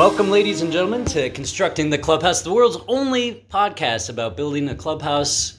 Welcome, 0.00 0.30
ladies 0.30 0.62
and 0.62 0.72
gentlemen, 0.72 1.04
to 1.04 1.28
Constructing 1.28 1.90
the 1.90 1.98
Clubhouse, 1.98 2.40
the 2.40 2.50
world's 2.50 2.78
only 2.88 3.44
podcast 3.50 4.08
about 4.08 4.34
building 4.34 4.70
a 4.70 4.74
clubhouse. 4.74 5.58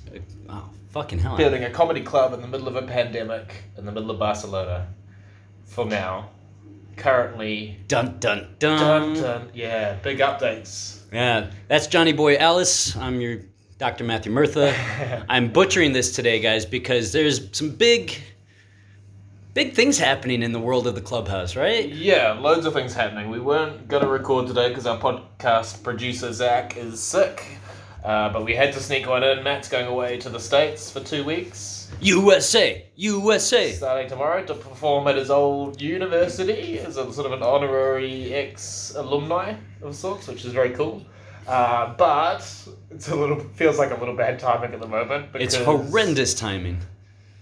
Oh, 0.50 0.68
fucking 0.90 1.20
hell. 1.20 1.38
Building 1.38 1.66
a 1.66 1.70
comedy 1.70 2.02
club 2.02 2.34
in 2.34 2.42
the 2.42 2.48
middle 2.48 2.68
of 2.68 2.76
a 2.76 2.82
pandemic 2.82 3.54
in 3.78 3.86
the 3.86 3.92
middle 3.92 4.10
of 4.10 4.18
Barcelona. 4.18 4.88
For 5.66 5.86
now. 5.86 6.32
Currently. 6.98 7.82
Dun 7.88 8.18
dun 8.18 8.56
dun. 8.58 8.80
Dun, 8.80 9.14
dun, 9.14 9.52
yeah, 9.54 9.94
big 10.02 10.18
updates. 10.18 11.02
Yeah, 11.14 11.52
that's 11.68 11.86
Johnny 11.86 12.12
Boy 12.12 12.34
Ellis. 12.38 12.96
I'm 12.96 13.22
your 13.22 13.42
Dr. 13.78 14.06
Matthew 14.06 14.32
Murtha. 14.32 14.74
I'm 15.30 15.52
butchering 15.52 15.94
this 15.94 16.16
today, 16.16 16.40
guys, 16.40 16.66
because 16.66 17.12
there's 17.12 17.56
some 17.56 17.70
big, 17.70 18.18
big 19.54 19.74
things 19.74 19.98
happening 19.98 20.44
in 20.44 20.52
the 20.52 20.60
world 20.60 20.88
of 20.88 20.96
the 20.96 21.02
clubhouse, 21.02 21.56
right? 21.56 21.88
Yeah, 21.90 22.34
loads 22.34 22.66
of 22.66 22.74
things 22.74 22.94
happening. 22.94 23.30
We 23.30 23.40
weren't 23.40 23.88
going 23.88 24.04
to 24.04 24.10
record 24.10 24.48
today 24.48 24.70
because 24.70 24.86
our 24.86 24.98
podcast 25.00 25.84
producer, 25.84 26.32
Zach, 26.34 26.78
is 26.78 27.02
sick. 27.02 27.44
Uh, 28.04 28.34
but 28.34 28.44
we 28.44 28.56
had 28.56 28.74
to 28.74 28.80
sneak 28.80 29.08
one 29.08 29.24
in. 29.24 29.44
Matt's 29.44 29.70
going 29.70 29.86
away 29.86 30.18
to 30.18 30.30
the 30.30 30.40
States 30.40 30.90
for 30.90 31.02
two 31.02 31.24
weeks. 31.24 31.92
USA, 32.00 32.84
USA. 32.96 33.72
Starting 33.74 34.10
tomorrow 34.10 34.44
to 34.44 34.56
perform 34.56 35.08
at 35.08 35.16
his 35.18 35.30
old 35.30 35.80
university 35.80 36.80
as 36.80 36.98
a 36.98 37.14
sort 37.14 37.28
of 37.28 37.34
an 37.34 37.44
honorary 37.44 38.34
ex 38.34 38.94
alumni 38.96 39.54
of 39.84 39.96
sorts, 39.96 40.28
which 40.28 40.44
is 40.46 40.52
very 40.52 40.72
cool. 40.72 41.06
Uh, 41.48 41.94
but 41.96 42.40
it's 42.90 43.10
a 43.10 43.16
little 43.16 43.40
feels 43.54 43.78
like 43.78 43.92
a 43.92 43.96
little 43.96 44.16
bad 44.16 44.40
timing 44.40 44.74
at 44.74 44.80
the 44.80 44.88
moment 44.88 45.28
It's 45.36 45.56
horrendous 45.56 46.34
timing. 46.34 46.80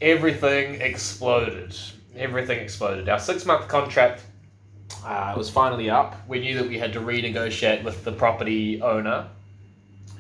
everything 0.02 0.82
exploded. 0.82 1.74
Everything 2.20 2.60
exploded. 2.60 3.10
Our 3.10 3.20
six 3.20 3.46
month 3.46 3.68
contract 3.68 4.24
uh, 5.06 5.34
was 5.38 5.50
finally 5.50 5.90
up. 5.90 6.16
We 6.28 6.40
knew 6.40 6.58
that 6.58 6.68
we 6.68 6.78
had 6.78 6.94
to 6.94 7.00
renegotiate 7.00 7.84
with 7.84 8.04
the 8.04 8.12
property 8.12 8.82
owner 8.82 9.28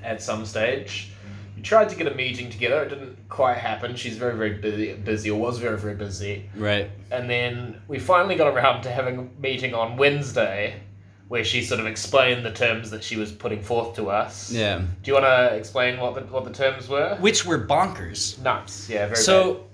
at 0.03 0.21
some 0.21 0.45
stage. 0.45 1.11
We 1.55 1.61
tried 1.61 1.89
to 1.89 1.95
get 1.97 2.07
a 2.07 2.15
meeting 2.15 2.49
together. 2.49 2.83
It 2.83 2.89
didn't 2.89 3.17
quite 3.27 3.57
happen. 3.57 3.97
She's 3.97 4.15
very, 4.15 4.37
very 4.37 4.53
busy, 4.53 4.93
busy 4.93 5.29
or 5.29 5.37
was 5.37 5.57
very, 5.57 5.77
very 5.77 5.95
busy. 5.95 6.49
Right. 6.55 6.89
And 7.11 7.29
then 7.29 7.81
we 7.89 7.99
finally 7.99 8.35
got 8.35 8.47
around 8.47 8.83
to 8.83 8.91
having 8.91 9.19
a 9.19 9.41
meeting 9.41 9.73
on 9.73 9.97
Wednesday 9.97 10.79
where 11.27 11.43
she 11.43 11.61
sort 11.61 11.79
of 11.79 11.85
explained 11.85 12.45
the 12.45 12.51
terms 12.51 12.89
that 12.91 13.03
she 13.03 13.17
was 13.17 13.31
putting 13.31 13.61
forth 13.61 13.95
to 13.95 14.09
us. 14.09 14.51
Yeah. 14.51 14.79
Do 14.79 14.85
you 15.03 15.13
want 15.13 15.25
to 15.25 15.55
explain 15.55 15.99
what 15.99 16.15
the, 16.15 16.21
what 16.21 16.43
the 16.45 16.53
terms 16.53 16.87
were? 16.87 17.17
Which 17.19 17.45
were 17.45 17.59
bonkers. 17.59 18.41
Nuts. 18.41 18.89
Yeah, 18.89 19.07
very 19.07 19.17
So, 19.17 19.65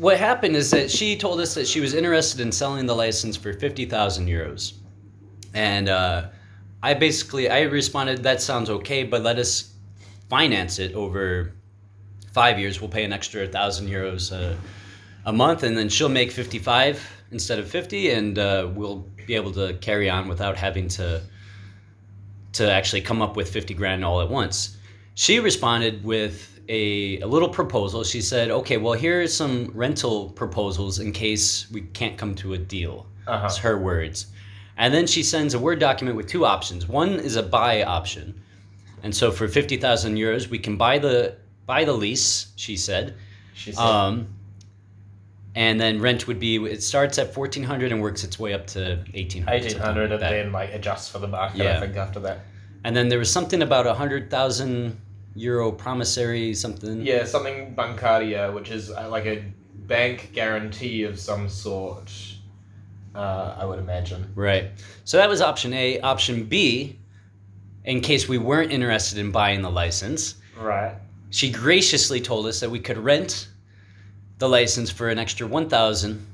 what 0.00 0.16
happened 0.16 0.56
is 0.56 0.70
that 0.70 0.90
she 0.90 1.14
told 1.14 1.38
us 1.40 1.52
that 1.52 1.68
she 1.68 1.78
was 1.78 1.92
interested 1.92 2.40
in 2.40 2.50
selling 2.50 2.86
the 2.86 2.94
license 2.94 3.36
for 3.36 3.52
50,000 3.52 4.26
euros. 4.26 4.72
And 5.52 5.90
uh, 5.90 6.28
I 6.82 6.94
basically, 6.94 7.50
I 7.50 7.62
responded, 7.64 8.22
that 8.22 8.40
sounds 8.40 8.70
okay, 8.70 9.04
but 9.04 9.22
let 9.22 9.38
us 9.38 9.74
finance 10.30 10.78
it 10.78 10.94
over 10.94 11.52
five 12.32 12.58
years. 12.58 12.80
We'll 12.80 12.88
pay 12.88 13.04
an 13.04 13.12
extra 13.12 13.42
1,000 13.42 13.88
euros 13.88 14.32
a, 14.32 14.56
a 15.26 15.34
month, 15.34 15.64
and 15.64 15.76
then 15.76 15.90
she'll 15.90 16.08
make 16.08 16.30
55 16.30 17.06
instead 17.30 17.58
of 17.58 17.68
50, 17.68 18.10
and 18.10 18.38
uh, 18.38 18.70
we'll 18.72 19.04
be 19.26 19.34
able 19.34 19.52
to 19.52 19.74
carry 19.82 20.08
on 20.08 20.28
without 20.28 20.56
having 20.56 20.88
to 20.88 21.20
to 22.52 22.68
actually 22.68 23.00
come 23.00 23.22
up 23.22 23.36
with 23.36 23.48
50 23.48 23.74
grand 23.74 24.04
all 24.04 24.20
at 24.20 24.28
once. 24.28 24.76
She 25.14 25.38
responded 25.38 26.02
with 26.02 26.49
a, 26.70 27.18
a 27.20 27.26
little 27.26 27.48
proposal. 27.48 28.04
She 28.04 28.22
said, 28.22 28.50
okay, 28.50 28.76
well, 28.76 28.92
here 28.92 29.20
are 29.22 29.26
some 29.26 29.72
rental 29.74 30.30
proposals 30.30 31.00
in 31.00 31.10
case 31.10 31.68
we 31.70 31.80
can't 31.80 32.16
come 32.16 32.36
to 32.36 32.54
a 32.54 32.58
deal. 32.58 33.06
Uh-huh. 33.26 33.46
It's 33.46 33.58
her 33.58 33.76
words. 33.76 34.26
And 34.76 34.94
then 34.94 35.06
she 35.06 35.24
sends 35.24 35.52
a 35.52 35.58
Word 35.58 35.80
document 35.80 36.16
with 36.16 36.28
two 36.28 36.46
options. 36.46 36.88
One 36.88 37.14
is 37.14 37.34
a 37.34 37.42
buy 37.42 37.82
option. 37.82 38.40
And 39.02 39.14
so 39.14 39.32
for 39.32 39.48
50,000 39.48 40.16
euros, 40.16 40.48
we 40.48 40.58
can 40.58 40.76
buy 40.76 40.98
the 40.98 41.36
buy 41.66 41.84
the 41.84 41.92
lease, 41.92 42.52
she 42.56 42.76
said. 42.76 43.14
She 43.54 43.72
said. 43.72 43.82
Um, 43.82 44.28
and 45.56 45.80
then 45.80 46.00
rent 46.00 46.28
would 46.28 46.38
be 46.38 46.56
it 46.64 46.82
starts 46.82 47.18
at 47.18 47.36
1400 47.36 47.90
and 47.90 48.00
works 48.00 48.22
its 48.22 48.38
way 48.38 48.54
up 48.54 48.68
to 48.68 49.04
1800 49.12 49.52
Eighteen 49.52 49.70
something 49.72 49.86
hundred, 49.86 50.10
like 50.10 50.22
and 50.22 50.32
then 50.32 50.52
like 50.52 50.72
adjust 50.72 51.10
for 51.10 51.18
the 51.18 51.26
market. 51.26 51.58
Yeah. 51.58 51.76
I 51.76 51.80
think 51.80 51.96
after 51.96 52.20
that. 52.20 52.40
And 52.84 52.94
then 52.94 53.08
there 53.08 53.18
was 53.18 53.30
something 53.30 53.60
about 53.60 53.86
a 53.86 53.94
hundred 53.94 54.30
thousand 54.30 54.96
euro 55.34 55.70
promissory 55.72 56.54
something. 56.54 57.04
Yeah, 57.04 57.24
something 57.24 57.74
bancaria, 57.74 58.52
which 58.52 58.70
is 58.70 58.90
uh, 58.90 59.08
like 59.10 59.26
a 59.26 59.44
bank 59.86 60.30
guarantee 60.32 61.04
of 61.04 61.18
some 61.18 61.48
sort. 61.48 62.10
Uh, 63.14 63.56
I 63.58 63.64
would 63.64 63.78
imagine. 63.80 64.30
Right. 64.36 64.70
So 65.04 65.16
that 65.16 65.28
was 65.28 65.40
option 65.40 65.72
A. 65.74 66.00
Option 66.00 66.44
B, 66.44 66.96
in 67.84 68.00
case 68.00 68.28
we 68.28 68.38
weren't 68.38 68.70
interested 68.70 69.18
in 69.18 69.32
buying 69.32 69.62
the 69.62 69.70
license, 69.70 70.36
Right. 70.56 70.94
she 71.30 71.50
graciously 71.50 72.20
told 72.20 72.46
us 72.46 72.60
that 72.60 72.70
we 72.70 72.78
could 72.78 72.98
rent 72.98 73.48
the 74.38 74.48
license 74.48 74.90
for 74.90 75.08
an 75.08 75.18
extra 75.18 75.46
one 75.46 75.68
thousand 75.68 76.24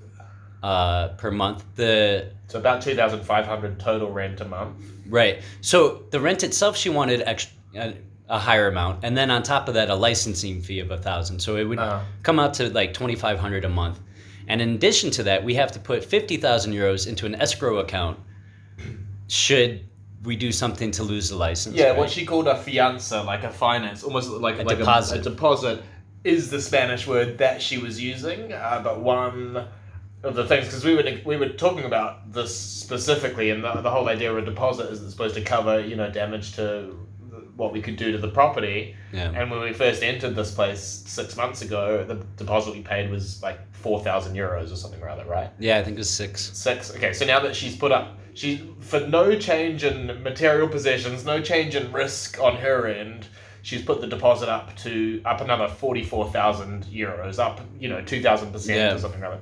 uh, 0.62 1.08
per 1.16 1.30
month. 1.30 1.64
The 1.76 2.30
So 2.48 2.58
about 2.58 2.82
two 2.82 2.94
thousand 2.94 3.22
five 3.24 3.46
hundred 3.46 3.80
total 3.80 4.10
rent 4.12 4.40
a 4.42 4.44
month. 4.44 4.76
right. 5.08 5.40
So 5.62 6.02
the 6.10 6.20
rent 6.20 6.42
itself, 6.44 6.76
she 6.76 6.90
wanted 6.90 7.22
extra. 7.22 7.56
A, 7.76 7.94
a 8.28 8.38
higher 8.38 8.66
amount, 8.68 9.04
and 9.04 9.16
then 9.16 9.30
on 9.30 9.42
top 9.42 9.68
of 9.68 9.74
that, 9.74 9.88
a 9.88 9.94
licensing 9.94 10.60
fee 10.60 10.80
of 10.80 10.90
a 10.90 10.96
thousand. 10.98 11.40
So 11.40 11.56
it 11.56 11.64
would 11.64 11.78
Uh-huh. 11.78 12.02
come 12.22 12.38
out 12.40 12.54
to 12.54 12.68
like 12.70 12.92
twenty 12.92 13.14
five 13.14 13.38
hundred 13.38 13.64
a 13.64 13.68
month. 13.68 14.00
And 14.48 14.60
in 14.60 14.70
addition 14.74 15.10
to 15.12 15.22
that, 15.24 15.44
we 15.44 15.54
have 15.54 15.72
to 15.72 15.78
put 15.80 16.04
fifty 16.04 16.36
thousand 16.36 16.72
euros 16.72 17.06
into 17.06 17.26
an 17.26 17.34
escrow 17.36 17.78
account. 17.78 18.18
Should 19.28 19.84
we 20.22 20.36
do 20.36 20.50
something 20.52 20.90
to 20.92 21.02
lose 21.02 21.28
the 21.28 21.36
license? 21.36 21.76
Yeah, 21.76 21.88
right? 21.88 21.98
what 21.98 22.10
she 22.10 22.24
called 22.24 22.48
a 22.48 22.54
fianza, 22.54 23.24
like 23.24 23.44
a 23.44 23.50
finance, 23.50 24.02
almost 24.02 24.30
like 24.30 24.58
A 24.58 24.64
like 24.64 24.78
deposit. 24.78 25.18
A, 25.18 25.20
a 25.20 25.22
deposit, 25.22 25.82
is 26.24 26.50
the 26.50 26.60
Spanish 26.60 27.06
word 27.06 27.38
that 27.38 27.62
she 27.62 27.78
was 27.78 28.00
using. 28.00 28.52
Uh, 28.52 28.80
but 28.82 29.00
one 29.00 29.68
of 30.24 30.34
the 30.34 30.44
things, 30.46 30.66
because 30.66 30.84
we 30.84 30.94
were 30.94 31.04
we 31.24 31.36
were 31.36 31.50
talking 31.50 31.84
about 31.84 32.32
this 32.32 32.56
specifically, 32.56 33.50
and 33.50 33.62
the, 33.62 33.72
the 33.82 33.90
whole 33.90 34.08
idea 34.08 34.32
of 34.32 34.38
a 34.38 34.44
deposit 34.44 34.90
is 34.90 35.00
it's 35.02 35.12
supposed 35.12 35.34
to 35.36 35.42
cover 35.42 35.80
you 35.80 35.94
know 35.96 36.10
damage 36.10 36.54
to 36.56 36.96
what 37.56 37.72
we 37.72 37.80
could 37.80 37.96
do 37.96 38.12
to 38.12 38.18
the 38.18 38.28
property. 38.28 38.94
Yeah. 39.12 39.30
And 39.34 39.50
when 39.50 39.60
we 39.60 39.72
first 39.72 40.02
entered 40.02 40.36
this 40.36 40.52
place 40.54 40.80
six 41.06 41.36
months 41.36 41.62
ago, 41.62 42.04
the 42.04 42.16
deposit 42.36 42.74
we 42.74 42.82
paid 42.82 43.10
was 43.10 43.42
like 43.42 43.58
four 43.74 44.02
thousand 44.02 44.36
euros 44.36 44.72
or 44.72 44.76
something 44.76 45.00
rather, 45.00 45.24
right? 45.24 45.50
Yeah, 45.58 45.78
I 45.78 45.84
think 45.84 45.96
it 45.96 45.98
was 46.00 46.10
six. 46.10 46.56
Six. 46.56 46.94
Okay, 46.94 47.12
so 47.12 47.24
now 47.24 47.40
that 47.40 47.56
she's 47.56 47.76
put 47.76 47.92
up, 47.92 48.18
she 48.34 48.74
for 48.80 49.00
no 49.00 49.38
change 49.38 49.84
in 49.84 50.22
material 50.22 50.68
possessions, 50.68 51.24
no 51.24 51.40
change 51.40 51.74
in 51.74 51.90
risk 51.92 52.38
on 52.40 52.56
her 52.56 52.86
end, 52.86 53.26
she's 53.62 53.82
put 53.82 54.00
the 54.00 54.06
deposit 54.06 54.48
up 54.48 54.76
to 54.76 55.22
up 55.24 55.40
another 55.40 55.68
forty 55.68 56.04
four 56.04 56.30
thousand 56.30 56.84
euros, 56.86 57.38
up 57.38 57.60
you 57.80 57.88
know 57.88 58.02
two 58.02 58.22
thousand 58.22 58.52
percent 58.52 58.78
Yeah. 58.78 58.94
or 58.94 58.98
something 58.98 59.20
rather. 59.20 59.40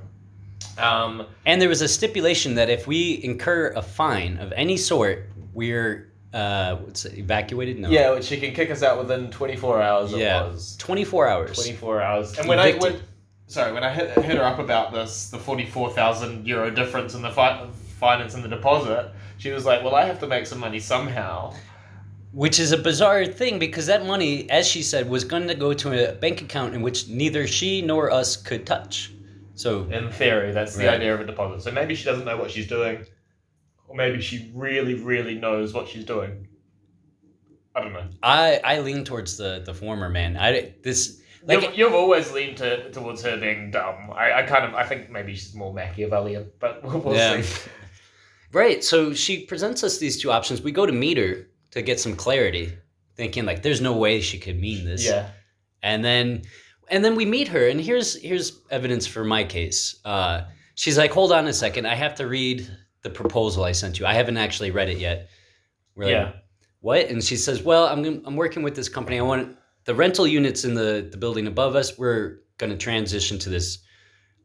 Um, 0.77 1.25
And 1.45 1.61
there 1.61 1.69
was 1.69 1.81
a 1.81 1.87
stipulation 1.87 2.55
that 2.55 2.69
if 2.69 2.85
we 2.87 3.21
incur 3.23 3.73
a 3.75 3.81
fine 3.81 4.37
of 4.37 4.51
any 4.53 4.77
sort, 4.77 5.29
we're 5.53 6.11
uh, 6.35 6.75
what's 6.77 7.05
it, 7.05 7.17
evacuated? 7.17 7.79
No. 7.79 7.89
yeah, 7.89 8.19
she 8.19 8.37
can 8.37 8.53
kick 8.53 8.69
us 8.69 8.83
out 8.83 8.97
within 8.99 9.31
twenty 9.31 9.55
four 9.55 9.81
hours. 9.81 10.11
Yeah. 10.11 10.45
It 10.45 10.51
was 10.51 10.75
Twenty 10.77 11.03
four 11.05 11.27
hours. 11.27 11.55
twenty 11.55 11.73
four 11.73 12.01
hours. 12.01 12.37
And 12.37 12.47
when 12.49 12.59
I 12.59 12.67
Evicted. 12.67 12.93
when, 12.93 13.01
sorry 13.47 13.71
when 13.71 13.83
I 13.83 13.91
hit, 13.93 14.11
hit 14.23 14.37
her 14.37 14.43
up 14.43 14.59
about 14.59 14.91
this, 14.93 15.29
the 15.29 15.39
forty 15.39 15.65
four 15.65 15.89
thousand 15.91 16.45
euro 16.45 16.69
difference 16.69 17.15
in 17.15 17.21
the 17.21 17.31
fi- 17.31 17.65
finance 17.99 18.33
and 18.35 18.43
the 18.43 18.49
deposit, 18.49 19.11
she 19.37 19.51
was 19.51 19.65
like, 19.65 19.81
"Well, 19.83 19.95
I 19.95 20.03
have 20.05 20.19
to 20.19 20.27
make 20.27 20.45
some 20.45 20.59
money 20.59 20.79
somehow." 20.79 21.53
Which 22.33 22.59
is 22.59 22.73
a 22.73 22.77
bizarre 22.77 23.25
thing 23.25 23.59
because 23.59 23.85
that 23.85 24.05
money, 24.05 24.49
as 24.49 24.67
she 24.67 24.83
said, 24.83 25.09
was 25.09 25.23
going 25.23 25.47
to 25.47 25.55
go 25.55 25.73
to 25.73 26.09
a 26.11 26.13
bank 26.15 26.41
account 26.41 26.75
in 26.75 26.81
which 26.81 27.07
neither 27.07 27.47
she 27.47 27.81
nor 27.81 28.11
us 28.11 28.35
could 28.35 28.65
touch. 28.65 29.13
So 29.53 29.83
In 29.89 30.11
theory, 30.11 30.51
that's 30.51 30.75
the 30.75 30.85
Right. 30.87 30.95
idea 30.95 31.13
of 31.13 31.21
a 31.21 31.25
deposit. 31.25 31.63
So 31.63 31.71
maybe 31.71 31.95
she 31.95 32.03
doesn't 32.03 32.25
know 32.25 32.35
what 32.35 32.51
she's 32.51 32.67
doing, 32.67 33.05
or 33.87 33.95
maybe 33.95 34.21
she 34.21 34.51
really, 34.53 34.95
really 34.95 35.35
knows 35.35 35.73
what 35.73 35.87
she's 35.87 36.05
doing. 36.05 36.47
I 37.75 37.81
don't 37.81 37.93
know. 37.93 38.07
I 38.23 38.59
I 38.63 38.79
lean 38.79 39.03
towards 39.03 39.37
the 39.37 39.61
the 39.65 39.73
former 39.73 40.09
man. 40.09 40.37
I 40.37 40.73
this 40.83 41.21
like 41.43 41.61
you've, 41.61 41.77
you've 41.77 41.93
always 41.93 42.31
leaned 42.31 42.57
to, 42.57 42.89
towards 42.91 43.21
her 43.23 43.37
being 43.37 43.69
dumb. 43.71 44.11
I, 44.15 44.33
I 44.33 44.43
kind 44.43 44.65
of 44.65 44.73
I 44.73 44.83
think 44.85 45.09
maybe 45.09 45.35
she's 45.35 45.53
more 45.53 45.73
Machiavellian, 45.73 46.49
but 46.59 46.83
we'll, 46.83 46.99
we'll 46.99 47.15
Yeah. 47.15 47.41
see. 47.41 47.69
right. 48.53 48.83
So 48.83 49.13
she 49.13 49.45
presents 49.45 49.83
us 49.83 49.97
these 49.97 50.21
two 50.21 50.31
options. 50.31 50.61
We 50.61 50.71
go 50.71 50.85
to 50.85 50.93
meet 50.93 51.17
her 51.17 51.47
to 51.71 51.81
get 51.81 51.99
some 51.99 52.15
clarity, 52.15 52.73
thinking 53.15 53.45
like 53.45 53.61
there's 53.61 53.81
no 53.81 53.95
way 53.97 54.21
she 54.21 54.39
could 54.39 54.59
mean 54.59 54.85
this. 54.85 55.05
Yeah. 55.05 55.29
and 55.83 56.03
then 56.03 56.43
and 56.87 57.03
then 57.03 57.15
we 57.15 57.25
meet 57.25 57.47
her 57.49 57.67
and 57.67 57.81
here's 57.81 58.15
here's 58.21 58.61
evidence 58.71 59.05
for 59.05 59.23
my 59.25 59.43
case 59.43 59.99
uh, 60.05 60.41
she's 60.75 60.97
like 60.97 61.11
hold 61.11 61.31
on 61.31 61.47
a 61.47 61.53
second 61.53 61.85
i 61.87 61.95
have 61.95 62.13
to 62.15 62.27
read 62.27 62.65
the 63.05 63.09
proposal 63.21 63.63
i 63.63 63.71
sent 63.71 63.99
you. 63.99 64.05
I 64.05 64.13
haven't 64.13 64.37
actually 64.45 64.71
read 64.71 64.89
it 64.89 64.97
yet. 64.97 65.29
We're 65.95 66.05
like, 66.05 66.11
Yeah. 66.11 66.31
what? 66.81 67.07
And 67.09 67.23
she 67.23 67.37
says 67.37 67.63
well 67.63 67.85
i'm, 67.87 68.03
I'm 68.25 68.35
working 68.35 68.63
with 68.63 68.75
this 68.75 68.89
company. 68.89 69.17
I 69.19 69.21
want 69.23 69.57
the 69.85 69.95
rental 69.95 70.27
units 70.27 70.65
in 70.65 70.73
the, 70.73 71.07
the 71.11 71.17
building 71.23 71.47
above 71.47 71.75
us 71.75 71.97
we're 71.97 72.39
going 72.57 72.71
to 72.71 72.77
transition 72.77 73.37
to 73.39 73.49
this 73.49 73.79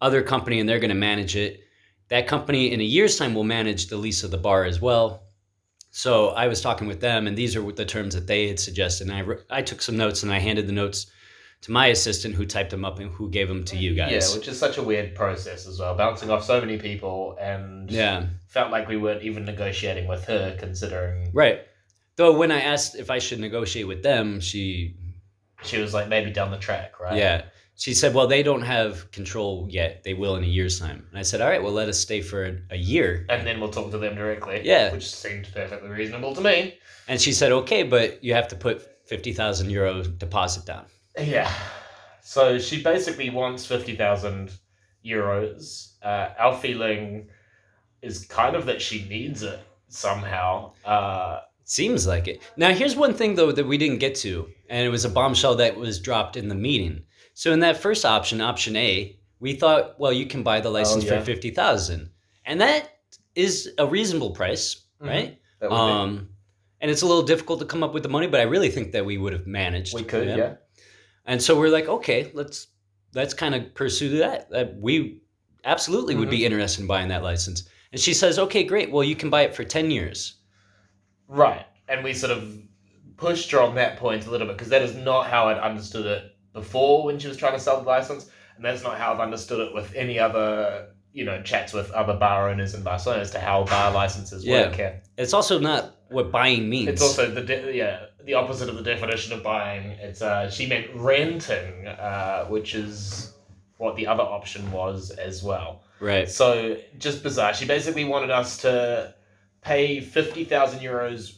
other 0.00 0.22
company 0.22 0.60
and 0.60 0.68
they're 0.68 0.78
going 0.86 0.96
to 0.98 1.06
manage 1.10 1.34
it. 1.36 1.60
That 2.08 2.26
company 2.26 2.72
in 2.72 2.80
a 2.80 2.90
year's 2.96 3.16
time 3.16 3.34
will 3.34 3.44
manage 3.58 3.86
the 3.86 3.96
lease 3.96 4.24
of 4.24 4.30
the 4.30 4.38
bar 4.48 4.64
as 4.64 4.80
well. 4.80 5.22
So 5.92 6.30
I 6.30 6.46
was 6.48 6.60
talking 6.60 6.86
with 6.88 7.00
them, 7.00 7.26
and 7.26 7.36
these 7.36 7.56
are 7.56 7.72
the 7.72 7.84
terms 7.84 8.14
that 8.14 8.26
they 8.26 8.48
had 8.48 8.60
suggested. 8.60 9.08
And 9.08 9.16
I, 9.50 9.58
I 9.58 9.62
took 9.62 9.80
some 9.82 9.96
notes 9.96 10.22
and 10.22 10.32
I 10.32 10.38
handed 10.38 10.66
the 10.66 10.72
notes 10.72 11.06
to 11.62 11.72
my 11.72 11.88
assistant, 11.88 12.34
who 12.34 12.46
typed 12.46 12.70
them 12.70 12.84
up 12.84 12.98
and 12.98 13.10
who 13.10 13.28
gave 13.28 13.48
them 13.48 13.64
to 13.64 13.76
you 13.76 13.94
guys. 13.94 14.30
Yeah, 14.30 14.38
which 14.38 14.48
is 14.48 14.58
such 14.58 14.78
a 14.78 14.82
weird 14.82 15.14
process 15.14 15.66
as 15.66 15.78
well, 15.78 15.94
bouncing 15.94 16.30
off 16.30 16.44
so 16.44 16.60
many 16.60 16.78
people, 16.78 17.36
and 17.40 17.90
yeah, 17.90 18.26
felt 18.46 18.70
like 18.70 18.88
we 18.88 18.96
weren't 18.96 19.22
even 19.22 19.44
negotiating 19.44 20.08
with 20.08 20.24
her, 20.24 20.56
considering 20.58 21.30
right. 21.32 21.60
Though 22.16 22.36
when 22.36 22.50
I 22.50 22.60
asked 22.60 22.96
if 22.96 23.10
I 23.10 23.18
should 23.18 23.40
negotiate 23.40 23.86
with 23.86 24.02
them, 24.02 24.40
she 24.40 24.96
she 25.62 25.78
was 25.78 25.94
like 25.94 26.08
maybe 26.08 26.30
down 26.30 26.50
the 26.50 26.58
track, 26.58 27.00
right? 27.00 27.16
Yeah. 27.16 27.44
She 27.76 27.94
said, 27.94 28.12
well, 28.12 28.26
they 28.26 28.42
don't 28.42 28.60
have 28.60 29.10
control 29.10 29.66
yet. 29.70 30.04
They 30.04 30.12
will 30.12 30.36
in 30.36 30.44
a 30.44 30.46
year's 30.46 30.78
time. 30.78 31.06
And 31.08 31.18
I 31.18 31.22
said, 31.22 31.40
all 31.40 31.48
right, 31.48 31.62
well, 31.62 31.72
let 31.72 31.88
us 31.88 31.98
stay 31.98 32.20
for 32.20 32.60
a, 32.70 32.76
year. 32.76 33.24
And 33.30 33.46
then 33.46 33.58
we'll 33.58 33.70
talk 33.70 33.90
to 33.92 33.98
them 33.98 34.16
directly. 34.16 34.60
Yeah. 34.64 34.92
Which 34.92 35.10
seemed 35.10 35.48
perfectly 35.54 35.88
reasonable 35.88 36.34
to 36.34 36.42
me. 36.42 36.74
And 37.08 37.18
she 37.18 37.32
said, 37.32 37.52
okay, 37.52 37.82
but 37.82 38.22
you 38.22 38.34
have 38.34 38.48
to 38.48 38.56
put 38.56 38.86
50,000 39.08 39.70
euro 39.70 40.02
deposit 40.02 40.66
down. 40.66 40.84
Yeah. 41.18 41.52
So 42.22 42.58
she 42.58 42.82
basically 42.82 43.30
wants 43.30 43.66
50,000 43.66 44.50
euros. 45.04 45.94
Uh, 46.02 46.28
our 46.38 46.56
feeling 46.56 47.28
is 48.02 48.26
kind 48.26 48.56
of 48.56 48.66
that 48.66 48.80
she 48.80 49.04
needs 49.08 49.42
it 49.42 49.60
somehow. 49.88 50.72
Uh, 50.84 51.40
Seems 51.64 52.06
like 52.06 52.26
it. 52.28 52.42
Now, 52.56 52.72
here's 52.72 52.96
one 52.96 53.14
thing, 53.14 53.34
though, 53.36 53.52
that 53.52 53.66
we 53.66 53.78
didn't 53.78 53.98
get 53.98 54.14
to, 54.16 54.48
and 54.68 54.84
it 54.84 54.90
was 54.90 55.04
a 55.04 55.08
bombshell 55.08 55.54
that 55.56 55.76
was 55.76 56.00
dropped 56.00 56.36
in 56.36 56.48
the 56.48 56.54
meeting. 56.54 57.02
So, 57.34 57.52
in 57.52 57.60
that 57.60 57.76
first 57.76 58.04
option, 58.04 58.40
option 58.40 58.74
A, 58.76 59.16
we 59.38 59.54
thought, 59.54 59.98
well, 59.98 60.12
you 60.12 60.26
can 60.26 60.42
buy 60.42 60.60
the 60.60 60.70
license 60.70 61.04
yeah. 61.04 61.18
for 61.20 61.24
50,000. 61.24 62.10
And 62.44 62.60
that 62.60 62.98
is 63.34 63.70
a 63.78 63.86
reasonable 63.86 64.32
price, 64.32 64.82
Mhm. 65.00 65.08
right? 65.08 65.38
would 65.60 65.68
be- 65.68 65.74
Um, 65.74 66.28
and 66.80 66.90
it's 66.90 67.02
a 67.02 67.06
little 67.06 67.22
difficult 67.22 67.60
to 67.60 67.66
come 67.66 67.82
up 67.82 67.92
with 67.94 68.02
the 68.02 68.08
money, 68.08 68.26
but 68.26 68.40
I 68.40 68.44
really 68.44 68.70
think 68.70 68.92
that 68.92 69.04
we 69.04 69.18
would 69.18 69.32
have 69.34 69.46
managed. 69.46 69.94
we 69.94 70.02
could, 70.02 70.26
yeah. 70.28 70.54
And 71.30 71.40
so 71.40 71.56
we're 71.58 71.70
like, 71.70 71.88
okay, 71.88 72.30
let's 72.34 72.66
let's 73.14 73.34
kind 73.34 73.54
of 73.54 73.72
pursue 73.74 74.18
that. 74.18 74.50
That 74.50 74.76
we 74.76 75.22
absolutely 75.64 76.16
would 76.16 76.24
Mm-hmm. 76.28 76.30
be 76.30 76.44
interested 76.44 76.80
in 76.82 76.86
buying 76.88 77.08
that 77.08 77.22
license. 77.22 77.68
And 77.92 78.00
she 78.00 78.14
says, 78.14 78.38
okay, 78.38 78.64
great. 78.64 78.90
Well, 78.90 79.04
you 79.04 79.14
can 79.16 79.30
buy 79.30 79.42
it 79.42 79.54
for 79.54 79.62
ten 79.64 79.90
years. 79.92 80.34
Right. 81.28 81.64
And 81.88 82.02
we 82.02 82.14
sort 82.14 82.32
of 82.32 82.58
pushed 83.16 83.50
her 83.52 83.60
on 83.60 83.76
that 83.76 83.96
point 83.96 84.26
a 84.26 84.30
little 84.30 84.46
bit 84.48 84.56
because 84.56 84.70
that 84.70 84.82
is 84.82 84.94
not 84.96 85.28
how 85.28 85.48
I'd 85.48 85.58
understood 85.58 86.06
it 86.06 86.22
before 86.52 87.04
when 87.04 87.18
she 87.20 87.28
was 87.28 87.36
trying 87.36 87.52
to 87.54 87.60
sell 87.60 87.80
the 87.80 87.86
license. 87.86 88.28
And 88.56 88.64
that's 88.64 88.82
not 88.82 88.98
how 88.98 89.12
I've 89.14 89.20
understood 89.20 89.60
it 89.60 89.72
with 89.74 89.94
any 89.94 90.18
other, 90.18 90.88
you 91.12 91.24
know, 91.24 91.40
chats 91.42 91.72
with 91.72 91.90
other 91.92 92.14
bar 92.14 92.50
owners 92.50 92.74
in 92.74 92.82
Barcelona 92.82 93.20
as 93.22 93.30
to 93.30 93.38
how 93.40 93.64
bar 93.64 93.92
licenses 93.92 94.44
Yeah. 94.44 94.66
work 94.66 94.74
here. 94.74 95.00
It's 95.16 95.32
also 95.32 95.58
not 95.60 95.94
what 96.08 96.32
buying 96.32 96.68
means. 96.68 96.88
It's 96.88 97.02
also 97.02 97.30
the 97.30 97.42
de- 97.42 97.76
yeah 97.76 98.06
the 98.24 98.34
opposite 98.34 98.68
of 98.68 98.76
the 98.76 98.82
definition 98.82 99.32
of 99.32 99.42
buying. 99.42 99.90
It's 99.92 100.22
uh, 100.22 100.50
she 100.50 100.66
meant 100.66 100.88
renting, 100.94 101.86
uh, 101.86 102.46
which 102.46 102.74
is 102.74 103.32
what 103.76 103.96
the 103.96 104.06
other 104.06 104.22
option 104.22 104.70
was 104.72 105.10
as 105.10 105.42
well. 105.42 105.82
right. 106.00 106.28
So 106.28 106.76
just 106.98 107.22
bizarre. 107.22 107.54
She 107.54 107.66
basically 107.66 108.04
wanted 108.04 108.30
us 108.30 108.58
to 108.58 109.14
pay 109.62 110.00
fifty 110.00 110.44
thousand 110.44 110.80
euros 110.80 111.36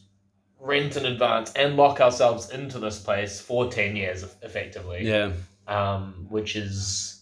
rent 0.58 0.96
in 0.96 1.06
advance 1.06 1.52
and 1.54 1.76
lock 1.76 2.00
ourselves 2.00 2.50
into 2.50 2.78
this 2.78 3.00
place 3.00 3.40
for 3.40 3.70
ten 3.70 3.96
years, 3.96 4.24
effectively. 4.42 5.06
Yeah. 5.06 5.32
Um, 5.68 6.26
which 6.28 6.56
is 6.56 7.21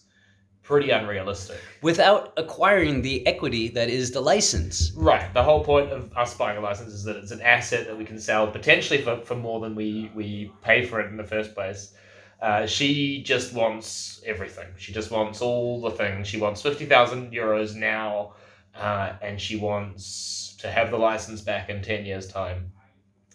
pretty 0.71 0.89
unrealistic. 0.89 1.57
Without 1.81 2.31
acquiring 2.37 3.01
the 3.01 3.27
equity 3.27 3.67
that 3.67 3.89
is 3.89 4.11
the 4.11 4.21
license. 4.21 4.93
Right. 4.95 5.31
The 5.33 5.43
whole 5.43 5.65
point 5.65 5.91
of 5.91 6.09
us 6.15 6.33
buying 6.33 6.57
a 6.57 6.61
license 6.61 6.93
is 6.93 7.03
that 7.03 7.17
it's 7.17 7.31
an 7.31 7.41
asset 7.41 7.87
that 7.87 7.97
we 7.97 8.05
can 8.05 8.17
sell 8.17 8.47
potentially 8.47 9.01
for, 9.01 9.17
for 9.17 9.35
more 9.35 9.59
than 9.59 9.75
we, 9.75 10.09
we 10.15 10.49
pay 10.61 10.85
for 10.85 11.01
it 11.01 11.07
in 11.11 11.17
the 11.17 11.25
first 11.25 11.53
place. 11.53 11.93
Uh, 12.41 12.65
she 12.65 13.21
just 13.21 13.53
wants 13.53 14.21
everything. 14.25 14.67
She 14.77 14.93
just 14.93 15.11
wants 15.11 15.41
all 15.41 15.81
the 15.81 15.91
things. 15.91 16.25
She 16.29 16.39
wants 16.39 16.61
50,000 16.61 17.33
euros 17.33 17.75
now, 17.75 18.33
uh, 18.73 19.11
and 19.21 19.39
she 19.41 19.57
wants 19.57 20.55
to 20.61 20.71
have 20.71 20.89
the 20.89 20.97
license 20.97 21.41
back 21.41 21.69
in 21.69 21.81
10 21.83 22.05
years' 22.05 22.27
time. 22.27 22.71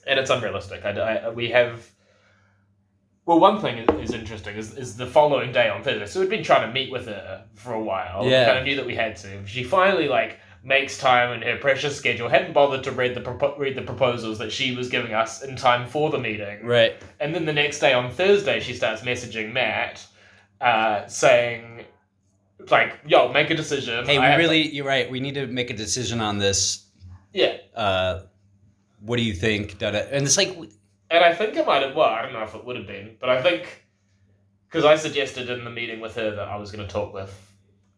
And 0.07 0.19
it's 0.19 0.31
unrealistic. 0.31 0.87
I, 0.87 0.91
I- 0.91 1.29
we 1.29 1.51
have. 1.51 1.87
Well, 3.27 3.41
one 3.41 3.61
thing 3.61 3.79
is, 3.79 4.11
is 4.11 4.15
interesting 4.15 4.57
is, 4.57 4.77
is 4.77 4.97
the 4.97 5.07
following 5.07 5.51
day 5.51 5.69
on 5.69 5.83
Thursday. 5.83 6.07
So 6.07 6.21
we'd 6.21 6.31
been 6.31 6.45
trying 6.45 6.67
to 6.67 6.73
meet 6.73 6.93
with 6.93 7.07
her 7.07 7.45
for 7.55 7.75
a 7.75 7.83
while. 7.83 8.25
Yeah. 8.25 8.47
Kind 8.47 8.59
of 8.59 8.65
knew 8.65 8.77
that 8.77 8.87
we 8.87 8.95
had 8.95 9.17
to. 9.17 9.45
She 9.47 9.65
finally 9.65 10.07
like 10.07 10.39
makes 10.63 10.97
time 10.97 11.33
in 11.33 11.43
her 11.43 11.57
precious 11.57 11.97
schedule. 11.97 12.29
Hadn't 12.29 12.53
bothered 12.53 12.85
to 12.85 12.93
read 12.93 13.17
the 13.17 13.21
propo- 13.21 13.59
read 13.59 13.77
the 13.77 13.83
proposals 13.83 14.39
that 14.39 14.53
she 14.53 14.77
was 14.77 14.89
giving 14.89 15.13
us 15.13 15.43
in 15.43 15.57
time 15.57 15.89
for 15.89 16.11
the 16.11 16.19
meeting. 16.19 16.65
Right. 16.65 16.95
And 17.19 17.35
then 17.35 17.47
the 17.47 17.53
next 17.53 17.81
day 17.81 17.93
on 17.93 18.13
Thursday, 18.13 18.61
she 18.61 18.75
starts 18.75 19.03
messaging 19.03 19.53
Matt, 19.53 20.07
uh, 20.61 21.09
saying, 21.09 21.85
like, 22.71 23.01
"Yo, 23.09 23.33
make 23.33 23.51
a 23.51 23.57
decision." 23.57 24.07
Hey, 24.07 24.19
I 24.19 24.37
we 24.37 24.43
really 24.43 24.69
you're 24.73 24.87
right. 24.87 25.11
We 25.11 25.19
need 25.19 25.35
to 25.35 25.49
make 25.49 25.71
a 25.71 25.77
decision 25.77 26.21
on 26.21 26.39
this. 26.39 26.87
yeah." 27.33 27.57
Uh 27.75 28.23
what 29.01 29.17
do 29.19 29.23
you 29.23 29.35
think? 29.35 29.81
And 29.83 30.27
it's 30.27 30.37
like 30.37 30.57
And 31.11 31.25
I 31.25 31.35
think 31.35 31.57
it 31.57 31.67
might 31.67 31.83
have. 31.83 31.95
Well, 31.95 32.09
I 32.09 32.23
don't 32.23 32.33
know 32.33 32.43
if 32.43 32.55
it 32.55 32.65
would 32.65 32.77
have 32.77 32.87
been, 32.87 33.17
but 33.21 33.29
I 33.29 33.43
think 33.43 33.85
because 34.69 34.85
I 34.85 34.97
suggested 34.97 35.49
in 35.49 35.65
the 35.65 35.71
meeting 35.71 36.01
with 36.01 36.17
her 36.17 36.35
that 36.35 36.49
I 36.49 36.57
was 36.57 36.73
going 36.73 36.87
to 36.87 36.93
talk 36.93 37.15
with 37.15 37.33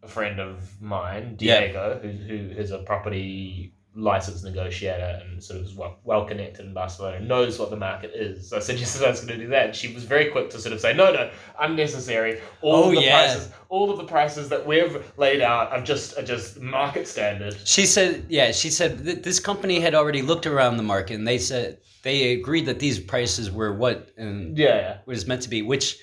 a 0.02 0.08
friend 0.08 0.38
of 0.38 0.80
mine, 0.80 1.36
Yeah. 1.40 1.60
Diego, 1.60 1.98
who, 2.02 2.08
who 2.08 2.50
is 2.60 2.70
a 2.70 2.78
property 2.78 3.72
license 3.94 4.44
negotiator 4.44 5.20
and 5.24 5.42
sort 5.42 5.58
of 5.58 5.66
is 5.66 5.74
well, 5.74 5.98
well 6.04 6.24
connected 6.24 6.64
in 6.64 6.72
Barcelona, 6.74 7.16
and 7.16 7.26
knows 7.26 7.58
what 7.58 7.70
the 7.70 7.76
market 7.76 8.12
is. 8.14 8.50
So 8.50 8.58
I 8.58 8.60
suggested 8.60 9.04
I 9.04 9.10
was 9.10 9.20
going 9.24 9.38
to 9.38 9.44
do 9.46 9.50
that, 9.50 9.66
and 9.66 9.74
she 9.74 9.92
was 9.92 10.04
very 10.04 10.26
quick 10.30 10.50
to 10.50 10.58
sort 10.60 10.72
of 10.74 10.80
say, 10.80 10.92
"No, 10.94 11.12
no, 11.12 11.30
unnecessary. 11.58 12.40
All 12.60 12.84
Oh, 12.84 12.88
of 12.90 12.94
the 12.94 13.00
yeah. 13.02 13.26
prices, 13.26 13.50
all 13.70 13.90
of 13.90 13.96
the 13.96 14.04
prices 14.04 14.50
that 14.50 14.64
we've 14.66 15.02
laid 15.16 15.40
out 15.40 15.72
are 15.72 15.80
just 15.80 16.16
are 16.18 16.22
just 16.22 16.60
market 16.60 17.08
standard." 17.08 17.56
She 17.64 17.86
said, 17.86 18.26
yeah, 18.28 18.52
she 18.52 18.70
said 18.70 18.98
that 19.06 19.22
this 19.24 19.40
company 19.40 19.80
had 19.80 19.94
already 19.94 20.22
looked 20.22 20.46
around 20.46 20.76
the 20.76 20.82
market 20.84 21.14
and 21.14 21.26
they 21.26 21.38
said 21.38 21.78
they 22.02 22.32
agreed 22.32 22.66
that 22.66 22.78
these 22.78 22.98
prices 22.98 23.50
were 23.50 23.72
what 23.72 24.10
and 24.16 24.56
Yeah, 24.56 24.98
what 25.04 25.16
is 25.16 25.26
meant 25.26 25.42
to 25.42 25.48
be, 25.48 25.62
which 25.62 25.98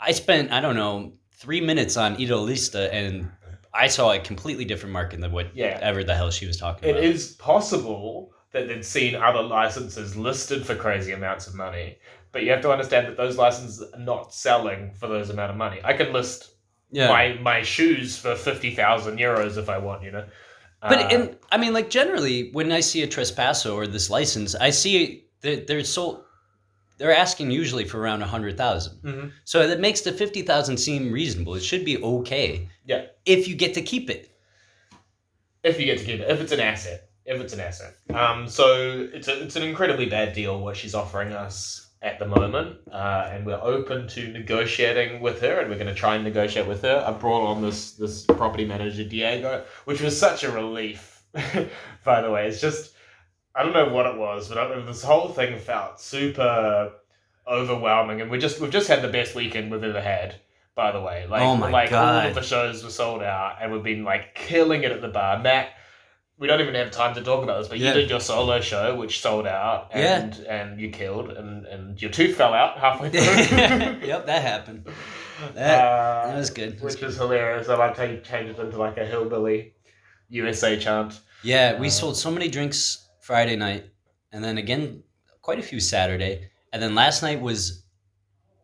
I 0.00 0.12
spent, 0.12 0.52
I 0.52 0.60
don't 0.60 0.76
know, 0.76 1.14
three 1.32 1.60
minutes 1.60 1.96
on 1.96 2.16
Idealista 2.16 2.88
and 2.92 3.30
I 3.74 3.88
saw 3.88 4.12
a 4.12 4.18
completely 4.18 4.64
different 4.64 4.92
market 4.92 5.20
than 5.20 5.30
Yeah. 5.54 5.74
whatever 5.74 6.02
the 6.04 6.14
hell 6.14 6.30
she 6.30 6.46
was 6.46 6.56
talking 6.56 6.88
It 6.88 6.92
about. 6.92 7.04
is 7.04 7.32
possible 7.32 8.32
that 8.52 8.68
they'd 8.68 8.84
seen 8.84 9.14
other 9.14 9.42
licenses 9.42 10.16
listed 10.16 10.64
for 10.64 10.74
crazy 10.74 11.12
amounts 11.12 11.46
of 11.46 11.54
money, 11.54 11.98
but 12.32 12.42
you 12.42 12.50
have 12.50 12.62
to 12.62 12.70
understand 12.72 13.06
that 13.06 13.16
those 13.18 13.36
licenses 13.36 13.82
are 13.92 13.98
not 13.98 14.32
selling 14.32 14.92
for 14.94 15.08
those 15.08 15.28
amount 15.28 15.50
of 15.50 15.56
money. 15.58 15.80
I 15.84 15.92
can 15.92 16.12
list 16.12 16.52
yeah. 16.90 17.08
my 17.08 17.34
my 17.42 17.62
shoes 17.62 18.16
for 18.16 18.34
fifty 18.34 18.74
thousand 18.74 19.18
euros 19.18 19.58
if 19.58 19.68
I 19.68 19.76
want, 19.78 20.02
you 20.04 20.10
know. 20.12 20.24
But 20.80 20.98
Uh, 21.00 21.08
in, 21.10 21.36
I 21.52 21.58
mean, 21.58 21.74
like 21.74 21.90
generally, 21.90 22.50
when 22.52 22.72
I 22.72 22.80
see 22.80 23.02
a 23.02 23.06
traspaso 23.08 23.74
or 23.74 23.86
this 23.86 24.08
license, 24.08 24.54
I 24.54 24.70
see 24.70 25.25
they're, 25.40 25.56
they're 25.64 25.84
sold. 25.84 26.22
They're 26.98 27.14
asking 27.14 27.50
usually 27.50 27.84
for 27.84 28.00
around 28.00 28.22
a 28.22 28.26
hundred 28.26 28.56
thousand. 28.56 28.98
Mhm. 29.02 29.32
So 29.44 29.66
that 29.68 29.80
makes 29.80 30.00
the 30.00 30.12
fifty 30.12 30.42
thousand 30.42 30.78
seem 30.78 31.12
reasonable. 31.12 31.54
It 31.54 31.62
should 31.62 31.84
be 31.84 32.02
okay. 32.02 32.68
Yeah. 32.86 33.06
If 33.26 33.48
you 33.48 33.54
get 33.54 33.74
to 33.74 33.82
keep 33.82 34.08
it. 34.10 34.30
if 35.62 35.78
you 35.80 35.86
get 35.86 35.98
to 35.98 36.04
keep 36.04 36.20
it, 36.20 36.30
if 36.30 36.40
it's 36.40 36.52
an 36.52 36.60
asset, 36.60 37.08
if 37.26 37.40
it's 37.40 37.52
an 37.52 37.60
asset. 37.60 37.94
Um, 38.14 38.48
so 38.48 39.08
it's 39.12 39.28
a, 39.28 39.42
it's 39.42 39.56
an 39.56 39.62
incredibly 39.64 40.06
bad 40.06 40.32
deal 40.32 40.60
what 40.60 40.76
she's 40.76 40.94
offering 40.94 41.32
us 41.32 41.82
at 42.02 42.18
the 42.18 42.26
moment, 42.26 42.76
uh, 42.92 43.28
and 43.32 43.44
we're 43.44 43.60
open 43.60 44.06
to 44.08 44.28
negotiating 44.28 45.20
with 45.20 45.40
her, 45.40 45.58
and 45.60 45.68
we're 45.68 45.76
going 45.78 45.88
to 45.88 45.94
try 45.94 46.14
and 46.14 46.22
negotiate 46.24 46.66
with 46.68 46.82
her. 46.82 47.02
I 47.06 47.10
brought 47.12 47.44
on 47.46 47.62
this 47.62 47.92
this 47.92 48.24
property 48.24 48.64
manager 48.64 49.02
Diego, 49.04 49.64
which 49.86 50.00
was 50.00 50.18
such 50.18 50.44
a 50.44 50.50
relief. 50.50 51.24
by 52.04 52.22
the 52.22 52.30
way, 52.30 52.46
it's 52.46 52.60
just 52.60 52.92
I 53.56 53.62
don't 53.62 53.72
know 53.72 53.88
what 53.88 54.06
it 54.06 54.16
was, 54.18 54.48
but 54.48 54.58
I, 54.58 54.80
this 54.82 55.02
whole 55.02 55.28
thing 55.28 55.58
felt 55.58 56.00
super 56.00 56.92
overwhelming, 57.48 58.20
and 58.20 58.30
we 58.30 58.38
just 58.38 58.60
we've 58.60 58.70
just 58.70 58.88
had 58.88 59.02
the 59.02 59.08
best 59.08 59.34
weekend 59.34 59.70
we've 59.70 59.82
ever 59.82 60.00
had. 60.00 60.36
By 60.74 60.92
the 60.92 61.00
way, 61.00 61.26
like 61.26 61.40
Oh 61.40 61.56
my 61.56 61.70
like 61.70 61.90
all 61.92 62.26
of 62.26 62.34
the 62.34 62.42
shows 62.42 62.84
were 62.84 62.90
sold 62.90 63.22
out, 63.22 63.56
and 63.62 63.72
we've 63.72 63.82
been 63.82 64.04
like 64.04 64.34
killing 64.34 64.82
it 64.82 64.92
at 64.92 65.00
the 65.00 65.08
bar. 65.08 65.38
Matt, 65.38 65.70
we 66.38 66.46
don't 66.46 66.60
even 66.60 66.74
have 66.74 66.90
time 66.90 67.14
to 67.14 67.22
talk 67.22 67.42
about 67.42 67.60
this, 67.60 67.68
but 67.68 67.78
Yeah. 67.78 67.94
you 67.94 68.00
did 68.02 68.10
your 68.10 68.20
solo 68.20 68.60
show, 68.60 68.94
which 68.94 69.20
sold 69.22 69.46
out, 69.46 69.88
and 69.92 70.34
and 70.40 70.78
you 70.78 70.90
killed, 70.90 71.30
and 71.30 71.64
and 71.66 72.02
your 72.02 72.10
tooth 72.10 72.36
fell 72.36 72.52
out 72.52 72.78
halfway 72.78 73.08
through. 73.08 73.20
yep, 74.06 74.26
that 74.26 74.42
happened. 74.42 74.86
That, 75.54 75.80
Uh, 75.82 76.26
that 76.28 76.36
was 76.36 76.50
good. 76.50 76.78
That 76.78 76.84
was 76.84 76.96
good. 76.96 77.08
is 77.08 77.16
hilarious. 77.16 77.70
I 77.70 77.76
like 77.76 77.96
how 77.96 78.04
you 78.04 78.18
changed 78.20 78.58
it 78.58 78.62
into 78.62 78.76
like 78.76 78.98
a 78.98 79.06
hillbilly 79.06 79.72
USA 80.28 80.78
chant. 80.78 81.18
Yeah, 81.42 81.78
we 81.80 81.86
uh, 81.86 81.90
sold 81.90 82.16
so 82.18 82.30
many 82.30 82.48
drinks 82.48 83.05
Friday 83.26 83.56
night, 83.56 83.84
and 84.30 84.44
then 84.44 84.56
again, 84.56 85.02
quite 85.42 85.58
a 85.58 85.62
few 85.62 85.80
Saturday, 85.80 86.48
and 86.72 86.80
then 86.80 86.94
last 86.94 87.22
night 87.22 87.40
was, 87.40 87.84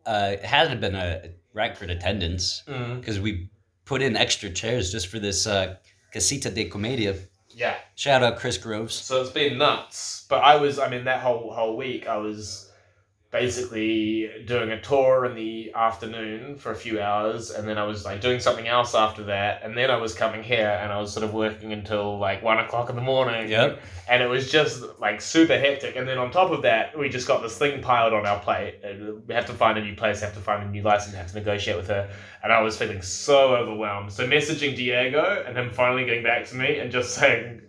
uh, 0.07 0.31
it 0.35 0.45
had 0.45 0.81
been 0.81 0.95
a 0.95 1.31
record 1.53 1.91
attendance 1.91 2.63
Mm. 2.69 3.01
because 3.01 3.19
we 3.19 3.51
put 3.85 4.03
in 4.03 4.17
extra 4.17 4.49
chairs 4.51 4.93
just 4.93 5.09
for 5.09 5.19
this 5.19 5.47
uh, 5.49 5.75
casita 6.13 6.49
de 6.49 6.69
comedia. 6.69 7.17
Yeah. 7.49 7.75
Shout 7.97 8.23
out 8.23 8.39
Chris 8.39 8.57
Groves. 8.57 8.95
So 8.95 9.21
it's 9.21 9.31
been 9.31 9.59
nuts. 9.59 10.27
But 10.29 10.43
I 10.45 10.55
was, 10.57 10.79
I 10.79 10.89
mean, 10.89 11.05
that 11.05 11.21
whole 11.21 11.53
whole 11.53 11.77
week, 11.77 12.07
I 12.07 12.17
was 12.17 12.71
basically 13.33 14.31
doing 14.45 14.71
a 14.71 14.81
tour 14.83 15.25
in 15.25 15.35
the 15.35 15.73
afternoon 15.75 16.55
for 16.59 16.71
a 16.71 16.75
few 16.75 17.01
hours, 17.01 17.51
and 17.51 17.67
then 17.67 17.79
I 17.79 17.85
was 17.85 18.05
like 18.05 18.21
doing 18.21 18.39
something 18.39 18.69
else 18.69 18.95
after 18.95 19.25
that, 19.25 19.63
and 19.65 19.77
then 19.77 19.91
I 19.91 19.97
was 19.97 20.15
coming 20.15 20.43
here, 20.43 20.79
and 20.83 20.93
I 20.93 21.01
was 21.01 21.11
sort 21.13 21.25
of 21.25 21.33
working 21.33 21.73
until 21.73 22.19
like 22.19 22.43
one 22.43 22.59
o'clock 22.59 22.91
in 22.91 22.97
the 22.97 23.03
morning. 23.03 23.49
Yep. 23.49 23.81
And 24.09 24.23
it 24.23 24.27
was 24.27 24.51
just 24.51 24.85
like 25.01 25.23
super 25.23 25.59
hectic. 25.59 25.97
And 25.97 26.07
then 26.07 26.19
on 26.19 26.31
top 26.31 26.51
of 26.51 26.61
that, 26.63 26.97
we 26.99 27.09
just 27.09 27.27
got 27.27 27.41
this 27.41 27.57
thing 27.57 27.81
piled 27.81 28.13
on 28.13 28.27
our 28.27 28.39
plate. 28.41 28.81
We 29.27 29.33
have 29.33 29.47
to 29.47 29.55
find 29.55 29.79
a 29.79 29.83
new 29.83 29.97
place, 29.97 30.21
have 30.21 30.35
to 30.35 30.41
find 30.41 30.63
a 30.63 30.71
new 30.71 30.83
license, 30.83 31.15
have 31.15 31.29
to 31.29 31.39
negotiate 31.39 31.79
with 31.79 31.89
her. 31.89 32.11
And 32.43 32.53
I 32.53 32.61
was 32.61 32.77
feeling 32.77 33.01
so 33.01 33.57
overwhelmed. 33.57 34.13
So 34.13 34.29
messaging 34.29 34.77
Diego 34.77 35.43
and 35.47 35.57
him 35.57 35.71
finally 35.71 36.05
getting 36.05 36.23
back 36.23 36.47
to 36.49 36.57
me 36.57 36.81
and 36.81 36.93
just 36.93 37.15
saying, 37.15 37.63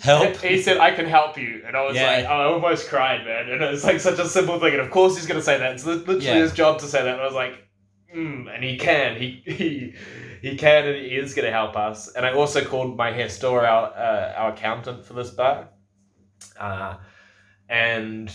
Help. 0.00 0.36
He 0.36 0.60
said, 0.62 0.78
I 0.78 0.90
can 0.90 1.06
help 1.06 1.36
you. 1.38 1.62
And 1.66 1.76
I 1.76 1.82
was 1.84 1.96
Yeah. 1.96 2.06
like, 2.06 2.24
I 2.26 2.44
almost 2.44 2.88
cried, 2.88 3.24
man. 3.24 3.48
And 3.50 3.62
it 3.62 3.70
was 3.70 3.84
like 3.84 4.00
such 4.00 4.18
a 4.18 4.26
simple 4.26 4.58
thing. 4.58 4.72
And 4.72 4.80
of 4.80 4.90
course 4.90 5.16
he's 5.16 5.26
going 5.26 5.38
to 5.38 5.44
say 5.44 5.58
that. 5.58 5.72
It's 5.72 5.84
literally 5.84 6.24
Yeah. 6.24 6.34
his 6.36 6.52
job 6.52 6.78
to 6.80 6.86
say 6.86 7.02
that. 7.02 7.12
And 7.12 7.20
I 7.20 7.24
was 7.24 7.34
like, 7.34 7.54
mm, 8.14 8.52
and 8.52 8.64
he 8.64 8.76
can. 8.76 9.16
He, 9.16 9.42
he, 9.46 9.94
he 10.42 10.56
can 10.56 10.86
and 10.86 10.96
he 10.96 11.16
is 11.16 11.34
going 11.34 11.46
to 11.46 11.52
help 11.52 11.76
us. 11.76 12.12
And 12.14 12.26
I 12.26 12.32
also 12.32 12.64
called 12.64 12.96
my 12.96 13.12
gestor, 13.12 13.62
our, 13.68 13.92
uh, 13.94 14.32
our 14.36 14.52
accountant 14.52 15.04
for 15.04 15.12
this 15.14 15.30
bar. 15.30 15.68
Uh, 16.58 16.96
and 17.68 18.32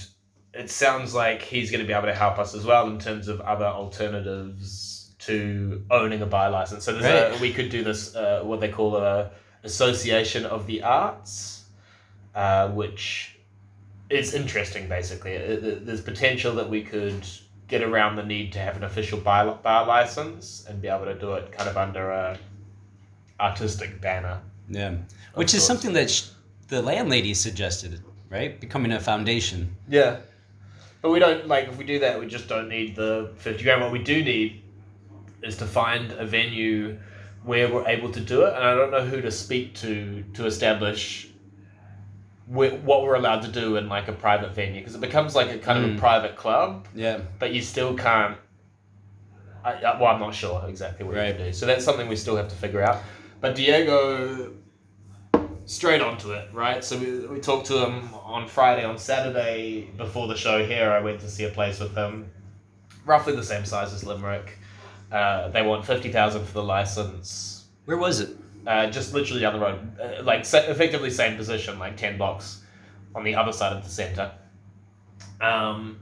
it 0.54 0.70
sounds 0.70 1.14
like 1.14 1.42
he's 1.42 1.70
going 1.72 1.82
to 1.82 1.88
be 1.88 1.94
able 1.94 2.08
to 2.08 2.16
help 2.16 2.40
us 2.40 2.56
as 2.56 2.66
well 2.66 2.88
in 2.88 2.98
terms 2.98 3.28
of 3.28 3.40
other 3.42 3.66
alternatives 3.66 5.16
to 5.20 5.84
owning 5.92 6.22
a 6.22 6.26
bar 6.26 6.50
license. 6.50 6.86
So 6.86 6.94
there's 6.98 7.38
a, 7.38 7.42
we 7.42 7.52
could 7.54 7.70
do 7.70 7.84
this, 7.84 8.16
uh, 8.16 8.42
what 8.44 8.60
they 8.62 8.70
call 8.70 8.96
a 8.96 9.32
association 9.64 10.46
of 10.46 10.66
the 10.68 10.82
arts, 10.84 11.66
uh, 12.36 12.70
which 12.70 13.36
is 14.10 14.34
interesting. 14.34 14.88
Basically, 14.88 15.32
It- 15.32 15.64
it- 15.64 15.86
there's 15.86 16.02
potential 16.02 16.54
that 16.56 16.70
we 16.70 16.82
could 16.84 17.26
get 17.68 17.84
around 17.84 18.16
the 18.16 18.24
need 18.24 18.52
to 18.54 18.60
have 18.60 18.76
an 18.76 18.84
official 18.84 19.20
bar, 19.20 19.54
bar 19.62 19.86
license 19.86 20.66
and 20.68 20.82
be 20.82 20.88
able 20.88 21.06
to 21.06 21.14
do 21.14 21.34
it 21.34 21.52
kind 21.52 21.70
of 21.70 21.78
under 21.78 22.10
a 22.12 22.38
artistic 23.40 24.02
banner. 24.02 24.40
Yeah. 24.70 24.96
Which 25.36 25.54
is 25.54 25.64
something 25.64 25.94
that 25.94 26.10
sh- 26.10 26.30
the 26.68 26.82
landlady 26.82 27.34
suggested, 27.34 28.02
right? 28.30 28.60
Becoming 28.60 28.92
a 28.92 29.00
foundation. 29.00 29.76
Yeah. 29.88 30.18
But 31.02 31.12
we 31.12 31.20
don't 31.20 31.48
like 31.48 31.68
if 31.70 31.78
we 31.78 31.86
do 31.86 32.00
that 32.00 32.20
we 32.20 32.26
just 32.26 32.48
don't 32.50 32.68
need 32.68 32.96
the 32.96 33.32
fifty 33.38 33.64
grand. 33.64 33.82
What 33.82 33.92
we 33.92 34.00
do 34.00 34.24
need 34.24 34.62
is 35.44 35.56
to 35.58 35.66
find 35.66 36.12
a 36.14 36.26
venue 36.26 36.98
where 37.44 37.72
we're 37.74 37.88
able 37.88 38.12
to 38.12 38.20
do 38.20 38.44
it, 38.44 38.54
and 38.54 38.64
I 38.64 38.76
don't 38.76 38.92
know 38.92 39.06
who 39.06 39.22
to 39.22 39.32
speak 39.32 39.76
to 39.76 40.24
to 40.34 40.46
establish 40.46 41.28
wh- 42.48 42.84
what 42.84 43.04
we're 43.04 43.16
allowed 43.16 43.42
to 43.44 43.48
do 43.48 43.78
in 43.78 43.88
like 43.90 44.08
a 44.08 44.14
private 44.14 44.54
venue 44.54 44.82
because 44.82 44.96
it 44.96 45.02
becomes 45.02 45.36
like 45.36 45.50
a 45.52 45.58
kind 45.58 45.80
of 45.80 45.86
a 45.86 45.94
Mm. 45.94 45.98
private 46.00 46.36
club, 46.36 46.88
Yeah. 46.96 47.20
but 47.40 47.52
you 47.54 47.62
still 47.62 47.96
can't. 47.96 48.38
I, 49.64 49.74
well, 50.00 50.06
I'm 50.08 50.20
not 50.20 50.34
sure 50.34 50.64
exactly 50.68 51.06
what 51.06 51.16
you 51.16 51.22
Right. 51.22 51.36
can 51.38 51.48
do, 51.48 51.54
so 51.54 51.66
that's 51.66 51.84
something 51.86 52.08
we 52.08 52.16
still 52.16 52.36
have 52.38 52.48
to 52.48 52.56
figure 52.56 52.82
out. 52.82 52.98
But 53.42 53.56
Diego 53.56 54.54
straight 55.66 56.02
onto 56.02 56.32
it, 56.32 56.50
right? 56.54 56.84
So 56.84 56.98
we, 56.98 57.28
we 57.28 57.40
talked 57.40 57.68
to 57.68 57.86
him 57.86 58.14
on 58.16 58.48
Friday. 58.48 58.84
On 58.84 58.98
Saturday, 58.98 59.90
before 59.98 60.28
the 60.28 60.36
show 60.36 60.66
here, 60.66 60.92
I 60.92 61.00
went 61.00 61.20
to 61.22 61.30
see 61.30 61.44
a 61.46 61.50
place 61.50 61.80
with 61.80 61.94
him, 61.96 62.32
roughly 63.06 63.36
the 63.36 63.44
same 63.44 63.66
size 63.66 63.94
as 63.94 64.04
Limerick. 64.04 64.58
Uh, 65.12 65.50
they 65.50 65.62
want 65.62 65.86
50000 65.86 66.46
for 66.46 66.54
the 66.54 66.64
license. 66.64 67.66
Where 67.86 67.98
was 67.98 68.20
it? 68.20 68.30
Uh, 68.68 68.88
just 68.88 69.14
literally 69.14 69.42
down 69.42 69.54
the 69.54 69.60
road. 69.60 70.00
Uh, 70.00 70.24
like, 70.24 70.46
sa- 70.46 70.58
effectively 70.60 71.10
same 71.10 71.36
position, 71.36 71.80
like 71.80 71.98
10 71.98 72.18
blocks 72.18 72.62
on 73.16 73.24
the 73.24 73.36
other 73.36 73.52
side 73.52 73.74
of 73.74 73.84
the 73.84 73.90
centre. 73.90 74.32
Um, 75.42 76.00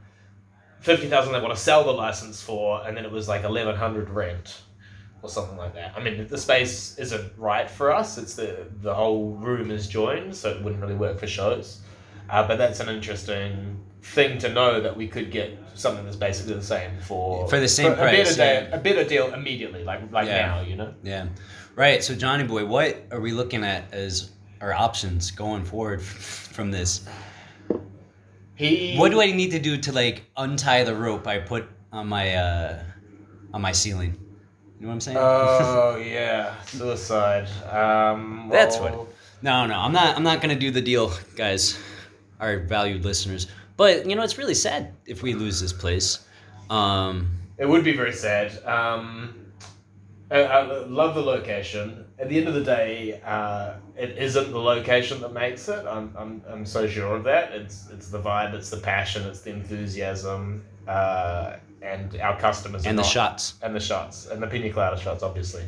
50000 0.82 1.34
they 1.34 1.40
want 1.40 1.54
to 1.54 1.60
sell 1.60 1.84
the 1.84 1.92
license 1.92 2.42
for, 2.42 2.86
and 2.86 2.96
then 2.96 3.06
it 3.06 3.12
was 3.12 3.28
like 3.28 3.44
1100 3.44 4.10
rent 4.10 4.62
or 5.22 5.30
something 5.30 5.58
like 5.58 5.74
that. 5.74 5.94
I 5.96 6.04
mean, 6.04 6.28
the 6.28 6.38
space 6.38 6.98
isn't 6.98 7.34
right 7.38 7.70
for 7.70 7.92
us. 7.92 8.18
It's 8.18 8.36
the 8.36 8.68
the 8.82 8.94
whole 8.94 9.32
room 9.32 9.72
is 9.72 9.88
joined, 9.88 10.36
so 10.36 10.50
it 10.50 10.64
wouldn't 10.64 10.82
really 10.82 10.96
work 10.96 11.20
for 11.20 11.28
shows. 11.28 11.82
Uh, 12.30 12.48
but 12.48 12.58
that's 12.58 12.80
an 12.80 12.90
interesting 12.90 13.80
thing 14.02 14.38
to 14.40 14.50
know 14.50 14.80
that 14.82 14.96
we 14.96 15.08
could 15.08 15.32
get 15.32 15.58
something 15.76 16.04
that's 16.06 16.16
basically 16.18 16.54
the 16.54 16.62
same 16.64 16.92
for 17.02 17.48
For 17.50 17.60
the 17.60 17.68
same 17.68 17.92
a 17.92 17.96
price, 17.96 18.36
better 18.38 18.68
yeah. 18.70 18.76
a 18.76 18.80
better 18.80 19.04
deal 19.04 19.34
immediately, 19.34 19.84
like 19.84 20.12
like 20.12 20.28
Yeah. 20.28 20.48
now, 20.48 20.62
you 20.62 20.76
know. 20.76 20.94
Yeah. 21.04 21.28
Right. 21.76 22.04
So 22.04 22.16
Johnny 22.16 22.44
Boy, 22.44 22.66
what 22.66 23.04
are 23.12 23.20
we 23.20 23.32
looking 23.32 23.64
at 23.64 23.94
as 23.94 24.32
our 24.62 24.74
options 24.74 25.30
going 25.32 25.64
forward 25.66 26.02
from 26.56 26.72
this? 26.72 27.06
He 28.56 28.96
What 28.98 29.12
do 29.12 29.22
I 29.22 29.32
need 29.32 29.52
to 29.52 29.60
do 29.60 29.78
to 29.78 29.92
like 29.92 30.24
untie 30.36 30.84
the 30.84 30.96
rope 30.96 31.28
I 31.28 31.40
put 31.40 31.66
on 31.92 32.08
my 32.08 32.34
uh 32.36 32.84
on 33.54 33.62
my 33.62 33.72
ceiling? 33.72 34.18
You 34.80 34.84
know 34.84 34.88
what 34.90 34.94
I'm 34.94 35.02
saying? 35.02 35.18
Oh 35.20 35.98
yeah, 36.04 36.60
suicide. 36.66 37.48
Um, 37.70 38.50
That's 38.52 38.78
well, 38.80 39.08
no, 39.42 39.66
no, 39.68 39.76
I'm 39.76 39.92
not. 39.92 40.16
I'm 40.16 40.24
not 40.24 40.42
gonna 40.42 40.56
do 40.58 40.72
the 40.72 40.82
deal, 40.82 41.12
guys, 41.36 41.78
our 42.40 42.60
valued 42.60 43.04
listeners. 43.06 43.48
But 43.78 44.06
you 44.08 44.16
know, 44.16 44.24
it's 44.24 44.38
really 44.38 44.54
sad 44.56 44.94
if 45.06 45.22
we 45.22 45.34
lose 45.34 45.60
this 45.62 45.74
place. 45.74 46.26
Um, 46.70 47.32
It 47.58 47.68
would 47.68 47.84
be 47.84 47.96
very 47.96 48.14
sad. 48.14 48.52
Um, 48.66 49.36
I, 50.30 50.44
I 50.44 50.62
love 50.86 51.16
the 51.16 51.22
location. 51.22 52.06
At 52.20 52.30
the 52.30 52.38
end 52.38 52.48
of 52.48 52.54
the 52.56 52.64
day, 52.64 53.22
uh, 53.26 53.74
it 53.96 54.18
isn't 54.18 54.52
the 54.52 54.60
location 54.60 55.22
that 55.22 55.32
makes 55.34 55.70
it. 55.70 55.86
I'm, 55.86 56.14
I'm, 56.18 56.42
I'm 56.50 56.66
so 56.66 56.88
sure 56.88 57.16
of 57.16 57.24
that. 57.26 57.52
It's 57.54 57.88
it's 57.92 58.10
the 58.10 58.20
vibe, 58.20 58.54
it's 58.54 58.70
the 58.70 58.78
passion, 58.78 59.24
it's 59.28 59.42
the 59.42 59.52
enthusiasm, 59.52 60.64
uh, 60.88 61.58
and 61.82 62.20
our 62.20 62.38
customers 62.40 62.86
and 62.86 62.98
the 62.98 63.04
not- 63.04 63.12
shots, 63.12 63.54
and 63.62 63.76
the 63.76 63.80
shots 63.80 64.26
and 64.28 64.42
the 64.42 64.48
pina 64.48 64.70
colada 64.74 65.00
shots, 65.00 65.22
obviously, 65.24 65.64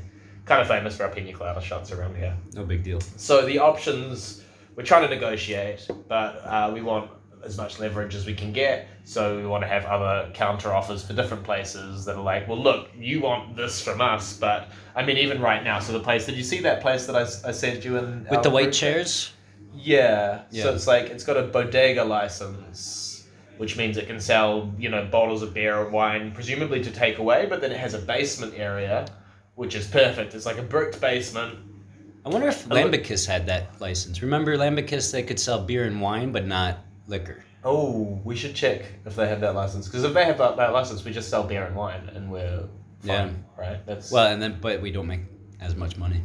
kind 0.45 0.59
of 0.61 0.67
famous 0.67 0.97
for 0.97 1.03
our 1.03 1.11
pina 1.11 1.31
colada 1.31 1.61
shots 1.61 1.91
around 1.91 2.15
here. 2.17 2.35
no 2.55 2.63
big 2.65 2.83
deal. 2.83 2.99
So 3.15 3.45
the 3.45 3.59
options, 3.59 4.43
we're 4.79 4.85
trying 4.85 5.01
to 5.01 5.13
negotiate, 5.13 5.85
but 6.07 6.41
uh, 6.45 6.71
we 6.73 6.81
want 6.81 7.11
as 7.43 7.57
much 7.57 7.79
leverage 7.79 8.15
as 8.15 8.25
we 8.25 8.33
can 8.33 8.53
get. 8.53 8.87
So 9.03 9.35
we 9.35 9.45
want 9.45 9.61
to 9.61 9.67
have 9.67 9.83
other 9.83 10.31
counter 10.33 10.73
offers 10.73 11.05
for 11.05 11.11
different 11.11 11.43
places 11.43 12.05
that 12.05 12.15
are 12.15 12.23
like, 12.23 12.47
well, 12.47 12.63
look, 12.63 12.89
you 12.97 13.19
want 13.19 13.57
this 13.57 13.81
from 13.81 13.99
us, 13.99 14.37
but 14.37 14.69
I 14.95 15.03
mean, 15.03 15.17
even 15.17 15.41
right 15.41 15.65
now. 15.65 15.81
So 15.81 15.91
the 15.91 15.99
place, 15.99 16.25
did 16.25 16.35
you 16.35 16.45
see 16.45 16.61
that 16.61 16.79
place 16.79 17.07
that 17.07 17.15
I, 17.17 17.23
I 17.49 17.51
sent 17.51 17.83
you 17.83 17.97
in 17.97 18.25
With 18.31 18.41
the 18.41 18.49
white 18.49 18.63
group 18.63 18.73
chairs, 18.75 19.33
Yeah. 19.75 20.43
Yeah. 20.49 20.63
So 20.63 20.73
it's 20.73 20.87
like 20.87 21.07
it's 21.07 21.25
got 21.25 21.35
a 21.35 21.43
bodega 21.43 22.05
license, 22.05 23.27
which 23.57 23.75
means 23.75 23.97
it 23.97 24.07
can 24.07 24.21
sell 24.21 24.73
you 24.79 24.87
know 24.87 25.05
bottles 25.05 25.41
of 25.41 25.53
beer 25.53 25.75
or 25.75 25.89
wine, 25.89 26.31
presumably 26.31 26.81
to 26.85 26.91
take 26.91 27.17
away. 27.17 27.47
But 27.49 27.59
then 27.59 27.73
it 27.73 27.79
has 27.79 27.95
a 27.95 27.99
basement 27.99 28.53
area, 28.55 29.07
which 29.55 29.75
is 29.75 29.87
perfect. 29.87 30.35
It's 30.35 30.45
like 30.45 30.57
a 30.57 30.63
bricked 30.63 31.01
basement. 31.01 31.59
I 32.29 32.31
wonder 32.31 32.47
if 32.49 32.69
Lambicus 32.69 33.25
had 33.25 33.47
that 33.47 33.81
license. 33.81 34.21
Remember 34.21 34.55
Lambicus? 34.55 35.11
They 35.11 35.23
could 35.23 35.39
sell 35.39 35.63
beer 35.63 35.85
and 35.85 35.99
wine, 35.99 36.31
but 36.31 36.45
not 36.45 36.77
liquor. 37.07 37.43
Oh, 37.63 38.21
we 38.23 38.35
should 38.35 38.53
check 38.53 38.85
if 39.03 39.15
they 39.15 39.27
have 39.27 39.41
that 39.41 39.55
license. 39.55 39.87
Because 39.87 40.03
if 40.03 40.13
they 40.13 40.25
have 40.25 40.37
that, 40.37 40.55
that 40.57 40.71
license, 40.71 41.03
we 41.03 41.11
just 41.11 41.29
sell 41.29 41.43
beer 41.43 41.65
and 41.65 41.75
wine, 41.75 42.07
and 42.13 42.31
we're 42.31 42.67
fine, 42.99 43.43
right? 43.57 43.83
That's 43.87 44.11
Well, 44.11 44.27
and 44.31 44.39
then 44.39 44.59
but 44.61 44.79
we 44.79 44.91
don't 44.91 45.07
make 45.07 45.21
as 45.59 45.75
much 45.75 45.97
money. 45.97 46.21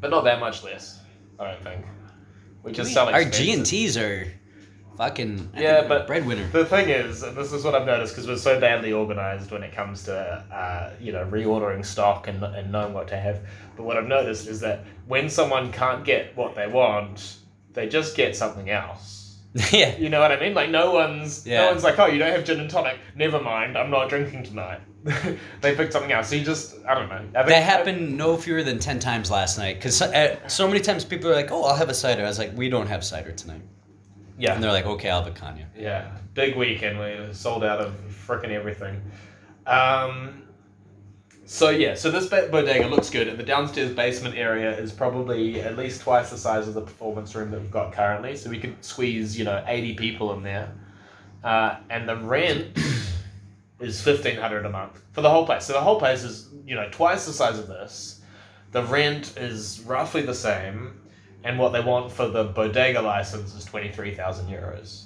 but 0.00 0.10
not 0.10 0.22
that 0.24 0.38
much 0.38 0.62
less. 0.62 1.00
I 1.40 1.50
don't 1.50 1.62
think. 1.64 1.84
We 2.62 2.70
just 2.70 2.90
We- 2.90 2.94
sell 2.94 3.08
our. 3.08 3.24
G 3.24 3.52
and 3.52 3.66
Ts 3.66 3.96
are 3.96 4.32
fucking 4.96 5.50
I 5.54 5.60
Yeah, 5.62 5.88
but- 5.88 6.06
breadwinner. 6.06 6.46
The 6.48 6.64
thing 6.64 6.88
is, 6.88 7.22
and 7.22 7.36
this 7.36 7.52
is 7.52 7.64
what 7.64 7.74
I've 7.74 7.86
noticed 7.86 8.14
because 8.14 8.26
we're 8.28 8.36
so 8.36 8.60
badly 8.60 8.92
organized 8.92 9.50
when 9.50 9.62
it 9.62 9.72
comes 9.74 10.04
to 10.04 10.14
uh, 10.52 10.90
you 11.00 11.12
know 11.12 11.24
reordering 11.26 11.84
stock 11.84 12.28
and, 12.28 12.42
and 12.42 12.70
knowing 12.72 12.92
what 12.94 13.08
to 13.08 13.16
have. 13.16 13.40
But 13.76 13.84
what 13.84 13.96
I've 13.96 14.06
noticed 14.08 14.46
is 14.48 14.60
that 14.60 14.84
when 15.06 15.28
someone 15.28 15.72
can't 15.72 16.04
get 16.04 16.36
what 16.36 16.54
they 16.54 16.66
want, 16.66 17.36
they 17.72 17.88
just 17.88 18.16
get 18.16 18.36
something 18.36 18.70
else. 18.70 19.38
yeah, 19.72 19.96
You 19.96 20.08
know 20.08 20.20
what 20.20 20.32
I 20.32 20.40
mean? 20.40 20.52
Like 20.54 20.70
no 20.70 20.92
one's 20.92 21.46
Yeah. 21.46 21.60
no 21.62 21.66
one's 21.70 21.84
like, 21.84 21.98
oh, 21.98 22.06
you 22.06 22.18
don't 22.18 22.32
have 22.32 22.44
gin 22.44 22.58
and 22.60 22.68
tonic. 22.70 22.98
Never 23.14 23.40
mind, 23.40 23.78
I'm 23.78 23.90
not 23.90 24.08
drinking 24.08 24.42
tonight. 24.42 24.80
they 25.60 25.76
picked 25.76 25.92
something 25.92 26.10
else. 26.10 26.30
So 26.30 26.36
you 26.36 26.44
just 26.44 26.76
I 26.88 26.94
don't 26.94 27.08
know. 27.08 27.38
I 27.38 27.42
that 27.44 27.62
happened 27.62 28.16
no 28.16 28.36
fewer 28.36 28.62
than 28.62 28.78
ten 28.78 28.98
times 28.98 29.30
last 29.30 29.58
night. 29.58 29.76
Because 29.76 29.96
so, 29.98 30.06
uh, 30.06 30.48
so 30.48 30.66
many 30.66 30.80
times 30.80 31.04
people 31.04 31.30
are 31.30 31.34
like, 31.34 31.52
"Oh, 31.52 31.62
I'll 31.64 31.76
have 31.76 31.90
a 31.90 31.94
cider." 31.94 32.22
I 32.24 32.26
was 32.26 32.38
like, 32.38 32.56
"We 32.56 32.70
don't 32.70 32.86
have 32.86 33.04
cider 33.04 33.30
tonight," 33.32 33.60
yeah. 34.38 34.54
and 34.54 34.62
they're 34.62 34.72
like, 34.72 34.86
"Okay, 34.86 35.10
I'll 35.10 35.22
have 35.22 35.32
a 35.32 35.38
cognac." 35.38 35.68
Yeah, 35.76 36.10
big 36.34 36.56
weekend. 36.56 36.98
We 36.98 37.32
sold 37.32 37.64
out 37.64 37.80
of 37.80 37.94
frickin' 38.26 38.50
everything. 38.50 39.00
Um, 39.66 40.44
so 41.46 41.70
yeah, 41.70 41.94
so 41.94 42.10
this 42.10 42.26
bodega 42.26 42.88
looks 42.88 43.10
good, 43.10 43.28
and 43.28 43.38
the 43.38 43.42
downstairs 43.42 43.92
basement 43.92 44.36
area 44.36 44.76
is 44.76 44.92
probably 44.92 45.60
at 45.60 45.76
least 45.76 46.00
twice 46.00 46.30
the 46.30 46.38
size 46.38 46.66
of 46.68 46.74
the 46.74 46.80
performance 46.80 47.34
room 47.34 47.50
that 47.50 47.60
we've 47.60 47.70
got 47.70 47.92
currently. 47.92 48.36
So 48.36 48.48
we 48.48 48.58
could 48.58 48.82
squeeze, 48.82 49.38
you 49.38 49.44
know, 49.44 49.62
eighty 49.66 49.94
people 49.94 50.32
in 50.32 50.42
there, 50.42 50.72
uh, 51.42 51.76
and 51.90 52.08
the 52.08 52.16
rent 52.16 52.78
is 53.80 54.00
fifteen 54.00 54.36
hundred 54.36 54.64
a 54.64 54.70
month 54.70 55.02
for 55.12 55.20
the 55.20 55.30
whole 55.30 55.44
place. 55.44 55.66
So 55.66 55.74
the 55.74 55.80
whole 55.80 55.98
place 55.98 56.24
is, 56.24 56.48
you 56.64 56.74
know, 56.74 56.88
twice 56.90 57.26
the 57.26 57.32
size 57.32 57.58
of 57.58 57.68
this. 57.68 58.22
The 58.72 58.82
rent 58.82 59.34
is 59.36 59.82
roughly 59.86 60.22
the 60.22 60.34
same, 60.34 60.98
and 61.44 61.58
what 61.58 61.72
they 61.72 61.80
want 61.80 62.10
for 62.10 62.26
the 62.28 62.44
bodega 62.44 63.00
license 63.00 63.54
is 63.54 63.64
twenty 63.64 63.90
three 63.92 64.14
thousand 64.14 64.46
euros. 64.48 65.04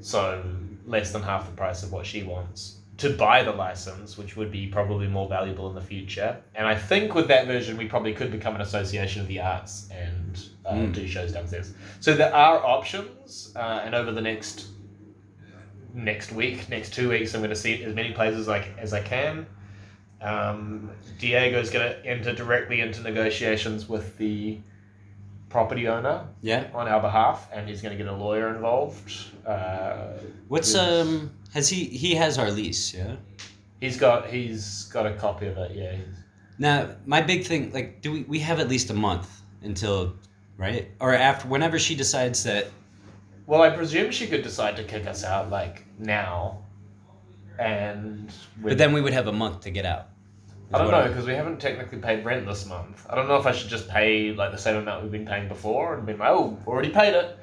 So 0.00 0.42
less 0.86 1.12
than 1.12 1.22
half 1.22 1.46
the 1.46 1.54
price 1.56 1.82
of 1.82 1.92
what 1.92 2.06
she 2.06 2.22
wants 2.22 2.76
to 2.96 3.10
buy 3.16 3.42
the 3.42 3.52
license, 3.52 4.18
which 4.18 4.36
would 4.36 4.50
be 4.50 4.66
probably 4.66 5.06
more 5.06 5.26
valuable 5.28 5.68
in 5.70 5.74
the 5.74 5.80
future. 5.80 6.36
And 6.54 6.66
I 6.66 6.74
think 6.74 7.14
with 7.14 7.28
that 7.28 7.46
version, 7.46 7.78
we 7.78 7.86
probably 7.86 8.12
could 8.12 8.30
become 8.30 8.54
an 8.54 8.60
association 8.60 9.22
of 9.22 9.28
the 9.28 9.40
arts 9.40 9.88
and 9.90 10.38
uh, 10.66 10.72
Mm. 10.74 10.92
do 10.92 11.06
shows 11.06 11.32
downstairs. 11.32 11.72
So 12.00 12.14
there 12.14 12.34
are 12.34 12.58
options, 12.64 13.52
uh, 13.56 13.82
and 13.84 13.94
over 13.94 14.12
the 14.12 14.20
next 14.20 14.66
next 15.94 16.30
week, 16.32 16.68
next 16.68 16.92
two 16.94 17.08
weeks, 17.08 17.34
I'm 17.34 17.40
going 17.40 17.50
to 17.50 17.56
see 17.56 17.82
as 17.82 17.94
many 17.94 18.12
places 18.12 18.46
like 18.46 18.68
as 18.78 18.92
I 18.92 19.00
can. 19.02 19.46
Um, 20.20 20.90
Diego's 21.18 21.70
going 21.70 21.90
to 21.90 22.06
enter 22.06 22.34
directly 22.34 22.80
into 22.80 23.00
negotiations 23.00 23.88
with 23.88 24.16
the 24.18 24.58
property 25.50 25.86
owner 25.88 26.26
Yeah. 26.40 26.68
on 26.72 26.88
our 26.88 27.00
behalf, 27.02 27.48
and 27.52 27.68
he's 27.68 27.82
going 27.82 27.96
to 27.96 28.02
get 28.02 28.10
a 28.10 28.16
lawyer 28.16 28.54
involved. 28.54 29.12
Uh, 29.46 30.12
What's 30.48 30.72
Yes. 30.74 31.06
um? 31.06 31.30
Has 31.52 31.68
he 31.68 31.84
he 31.84 32.14
has 32.14 32.38
our 32.38 32.50
lease? 32.50 32.94
Yeah. 32.94 33.16
he's 33.80 33.96
got 33.98 34.26
he's 34.28 34.84
got 34.92 35.06
a 35.06 35.14
copy 35.14 35.46
of 35.48 35.56
it. 35.58 35.72
Yeah. 35.74 35.96
Now 36.58 36.88
my 37.06 37.20
big 37.20 37.44
thing, 37.44 37.72
like, 37.72 38.00
do 38.00 38.12
we 38.12 38.22
we 38.22 38.38
have 38.40 38.60
at 38.60 38.68
least 38.68 38.90
a 38.90 38.94
month 38.94 39.28
until, 39.62 40.14
right? 40.56 40.88
Or 41.00 41.12
after 41.14 41.48
whenever 41.48 41.78
she 41.78 41.94
decides 41.94 42.42
that. 42.44 42.66
Well, 43.46 43.62
I 43.62 43.70
presume 43.70 44.12
she 44.12 44.26
could 44.28 44.42
decide 44.42 44.76
to 44.76 44.84
kick 44.84 45.06
us 45.06 45.24
out 45.24 45.50
like 45.50 45.84
now, 45.98 46.58
and 47.58 48.32
But 48.62 48.78
then 48.78 48.92
we 48.92 49.00
would 49.00 49.12
have 49.12 49.26
a 49.26 49.32
month 49.32 49.62
to 49.62 49.70
get 49.70 49.84
out. 49.84 50.06
I 50.72 50.78
don't 50.78 50.90
know 50.90 51.08
because 51.08 51.26
we 51.26 51.34
haven't 51.34 51.58
technically 51.60 51.98
paid 51.98 52.24
rent 52.24 52.46
this 52.46 52.64
month. 52.66 53.04
I 53.10 53.14
don't 53.16 53.26
know 53.26 53.36
if 53.36 53.46
I 53.46 53.52
should 53.52 53.68
just 53.68 53.88
pay 53.88 54.32
like 54.32 54.52
the 54.52 54.58
same 54.58 54.76
amount 54.76 55.02
we've 55.02 55.10
been 55.12 55.26
paying 55.26 55.48
before 55.48 55.96
and 55.96 56.06
be 56.06 56.12
like, 56.14 56.28
oh, 56.30 56.58
already 56.66 56.90
paid 56.90 57.14
it. 57.14 57.36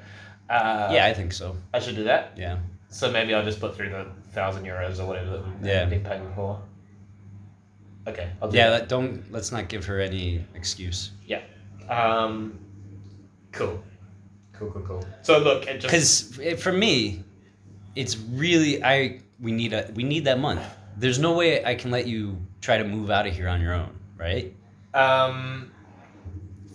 Uh, 0.48 0.88
Yeah, 0.92 1.04
I 1.06 1.12
think 1.12 1.32
so. 1.34 1.54
I 1.74 1.78
should 1.78 1.96
do 1.96 2.04
that. 2.04 2.32
Yeah. 2.36 2.58
So 2.88 3.10
maybe 3.10 3.34
I'll 3.34 3.44
just 3.44 3.60
put 3.60 3.76
through 3.76 3.90
the 3.90 4.06
thousand 4.32 4.64
euros 4.64 4.98
or 4.98 5.06
whatever 5.06 5.30
that 5.32 5.44
we've 5.44 5.66
Yeah. 5.66 5.84
been 5.84 6.02
paying 6.02 6.24
before. 6.26 6.62
Okay, 8.06 8.30
I'll 8.40 8.50
do 8.50 8.56
Yeah. 8.56 8.70
that. 8.70 8.88
Don't 8.88 9.30
let's 9.30 9.52
not 9.52 9.68
give 9.68 9.84
her 9.84 10.00
any 10.00 10.42
excuse. 10.54 11.10
Yeah. 11.26 11.42
Um, 11.90 12.58
cool, 13.52 13.82
cool, 14.54 14.70
cool, 14.70 14.82
cool. 14.82 15.04
So 15.20 15.38
look, 15.38 15.66
it 15.66 15.80
just 15.82 16.32
Because 16.38 16.62
for 16.62 16.72
me, 16.72 17.24
it's 17.94 18.16
really 18.16 18.82
I 18.82 19.20
we 19.38 19.52
need 19.52 19.74
a 19.74 19.90
we 19.94 20.04
need 20.04 20.24
that 20.24 20.38
month. 20.38 20.62
There's 20.98 21.18
no 21.18 21.32
way 21.32 21.64
I 21.64 21.74
can 21.74 21.90
let 21.90 22.06
you 22.06 22.36
try 22.60 22.76
to 22.78 22.84
move 22.84 23.10
out 23.10 23.26
of 23.26 23.34
here 23.34 23.48
on 23.48 23.60
your 23.60 23.72
own, 23.74 23.90
right? 24.16 24.54
um, 24.94 25.70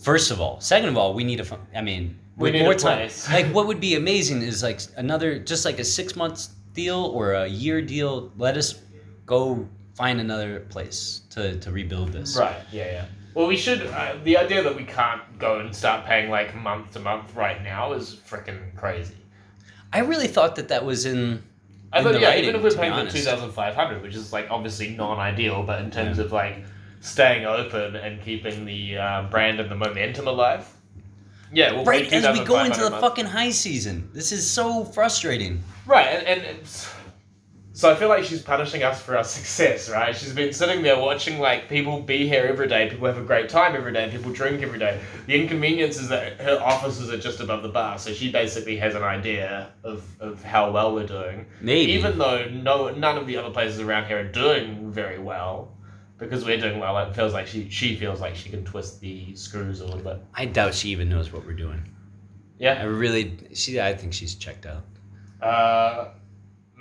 First 0.02 0.32
of 0.32 0.42
all, 0.42 0.60
second 0.60 0.90
of 0.90 0.98
all, 0.98 1.14
we 1.14 1.24
need 1.24 1.40
a. 1.40 1.46
fu- 1.46 1.58
I 1.74 1.82
mean, 1.82 2.18
We 2.36 2.50
with 2.52 2.54
need 2.56 2.64
more 2.64 2.74
time. 2.74 3.10
like, 3.32 3.46
what 3.48 3.68
would 3.68 3.80
be 3.80 3.96
amazing 3.96 4.42
is 4.42 4.62
like 4.62 4.82
another, 4.98 5.40
just 5.40 5.64
like 5.64 5.80
a 5.80 5.84
six 5.86 6.16
month 6.18 6.50
deal 6.74 7.06
or 7.06 7.34
a 7.34 7.48
year 7.48 7.82
deal. 7.82 8.32
Let 8.38 8.58
us 8.58 8.82
go 9.26 9.68
find 9.96 10.20
another 10.20 10.62
place 10.62 11.22
to 11.32 11.58
to 11.60 11.72
rebuild 11.72 12.12
this. 12.12 12.36
Right. 12.36 12.58
Yeah. 12.72 12.92
Yeah. 12.92 13.06
Well, 13.34 13.48
we 13.48 13.56
should. 13.56 13.82
Uh, 13.88 14.16
the 14.26 14.38
idea 14.38 14.62
that 14.62 14.76
we 14.76 14.84
can't 14.84 15.22
go 15.40 15.60
and 15.62 15.74
start 15.74 16.06
paying 16.06 16.30
like 16.30 16.54
month 16.56 16.92
to 16.92 17.00
month 17.00 17.34
right 17.34 17.64
now 17.64 17.94
is 17.94 18.14
freaking 18.30 18.76
crazy. 18.76 19.16
I 19.94 20.00
really 20.00 20.28
thought 20.28 20.56
that 20.58 20.68
that 20.68 20.84
was 20.86 21.06
in. 21.06 21.44
I 21.94 22.02
thought, 22.02 22.20
yeah, 22.20 22.30
writing, 22.30 22.44
even 22.46 22.56
if 22.56 22.64
we're 22.64 22.82
paying 22.82 23.06
the 23.06 23.12
two 23.12 23.20
thousand 23.20 23.52
five 23.52 23.76
hundred, 23.76 24.02
which 24.02 24.16
is 24.16 24.34
like 24.34 24.48
obviously 24.50 24.90
non-ideal, 24.90 25.64
but 25.64 25.82
in 25.82 25.92
terms 25.92 26.20
of 26.20 26.32
like 26.32 26.64
staying 27.02 27.46
open 27.46 27.96
and 27.96 28.22
keeping 28.22 28.66
the 28.66 28.98
uh, 28.98 29.24
brand 29.30 29.60
and 29.60 29.70
the 29.70 29.76
momentum 29.76 30.28
alive, 30.28 30.68
yeah, 31.52 31.72
we'll 31.72 31.86
Right 31.86 32.12
as 32.12 32.40
we 32.40 32.44
go 32.44 32.64
into 32.64 32.80
the 32.80 32.88
a 32.88 32.90
month. 32.90 33.02
fucking 33.02 33.26
high 33.26 33.52
season, 33.52 34.10
this 34.14 34.32
is 34.32 34.50
so 34.50 34.84
frustrating. 34.84 35.64
Right, 35.86 36.08
and, 36.08 36.28
and 36.28 36.42
it's, 36.58 36.92
so 37.76 37.92
I 37.92 37.96
feel 37.96 38.08
like 38.08 38.24
she's 38.24 38.42
punishing 38.42 38.84
us 38.84 39.02
for 39.02 39.18
our 39.18 39.24
success, 39.24 39.90
right? 39.90 40.16
She's 40.16 40.32
been 40.32 40.54
sitting 40.54 40.84
there 40.84 41.00
watching 41.00 41.40
like 41.40 41.68
people 41.68 42.00
be 42.02 42.28
here 42.28 42.46
every 42.46 42.68
day, 42.68 42.88
people 42.90 43.08
have 43.08 43.18
a 43.18 43.24
great 43.24 43.50
time 43.50 43.76
every 43.76 43.92
day, 43.92 44.10
people 44.12 44.32
drink 44.32 44.62
every 44.62 44.78
day. 44.78 45.00
The 45.26 45.42
inconvenience 45.42 46.00
is 46.00 46.08
that 46.10 46.40
her 46.40 46.60
offices 46.62 47.10
are 47.10 47.18
just 47.18 47.40
above 47.40 47.64
the 47.64 47.70
bar, 47.70 47.98
so 47.98 48.14
she 48.14 48.32
basically 48.32 48.78
has 48.78 48.94
an 48.94 49.04
idea 49.04 49.72
of, 49.84 50.06
of 50.20 50.44
how 50.44 50.72
well 50.72 50.94
we're 50.94 51.08
doing. 51.08 51.48
Maybe. 51.62 51.92
Even 51.94 52.20
though 52.20 52.46
no 52.50 52.92
none 52.92 53.18
of 53.18 53.26
the 53.26 53.38
other 53.38 53.50
places 53.50 53.80
around 53.80 54.06
here 54.06 54.20
are 54.20 54.24
doing 54.24 54.92
very 54.92 55.18
well, 55.18 55.76
because 56.20 56.46
we're 56.46 56.60
doing 56.60 56.80
well, 56.80 56.98
it 57.00 57.16
feels 57.16 57.34
like 57.34 57.48
she 57.48 57.70
she 57.70 57.96
feels 57.96 58.22
like 58.22 58.36
she 58.36 58.50
can 58.50 58.64
twist 58.64 59.02
the 59.02 59.36
screws 59.36 59.82
a 59.82 59.86
little 59.86 60.00
bit. 60.00 60.22
I 60.36 60.46
doubt 60.46 60.74
she 60.76 60.90
even 60.90 61.10
knows 61.10 61.34
what 61.34 61.46
we're 61.46 61.54
doing. 61.54 61.90
Yeah. 62.60 62.80
I 62.80 62.84
really, 62.84 63.38
she. 63.54 63.82
I 63.82 63.94
think 63.94 64.14
she's 64.14 64.36
checked 64.36 64.66
out. 64.66 64.84
Uh, 65.42 66.10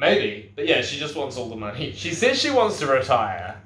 maybe, 0.02 0.52
but 0.54 0.66
yeah, 0.68 0.82
she 0.82 0.98
just 0.98 1.16
wants 1.16 1.36
all 1.38 1.48
the 1.48 1.56
money. 1.56 1.92
She 2.02 2.12
says 2.12 2.38
she 2.38 2.50
wants 2.50 2.78
to 2.80 2.86
retire. 2.86 3.60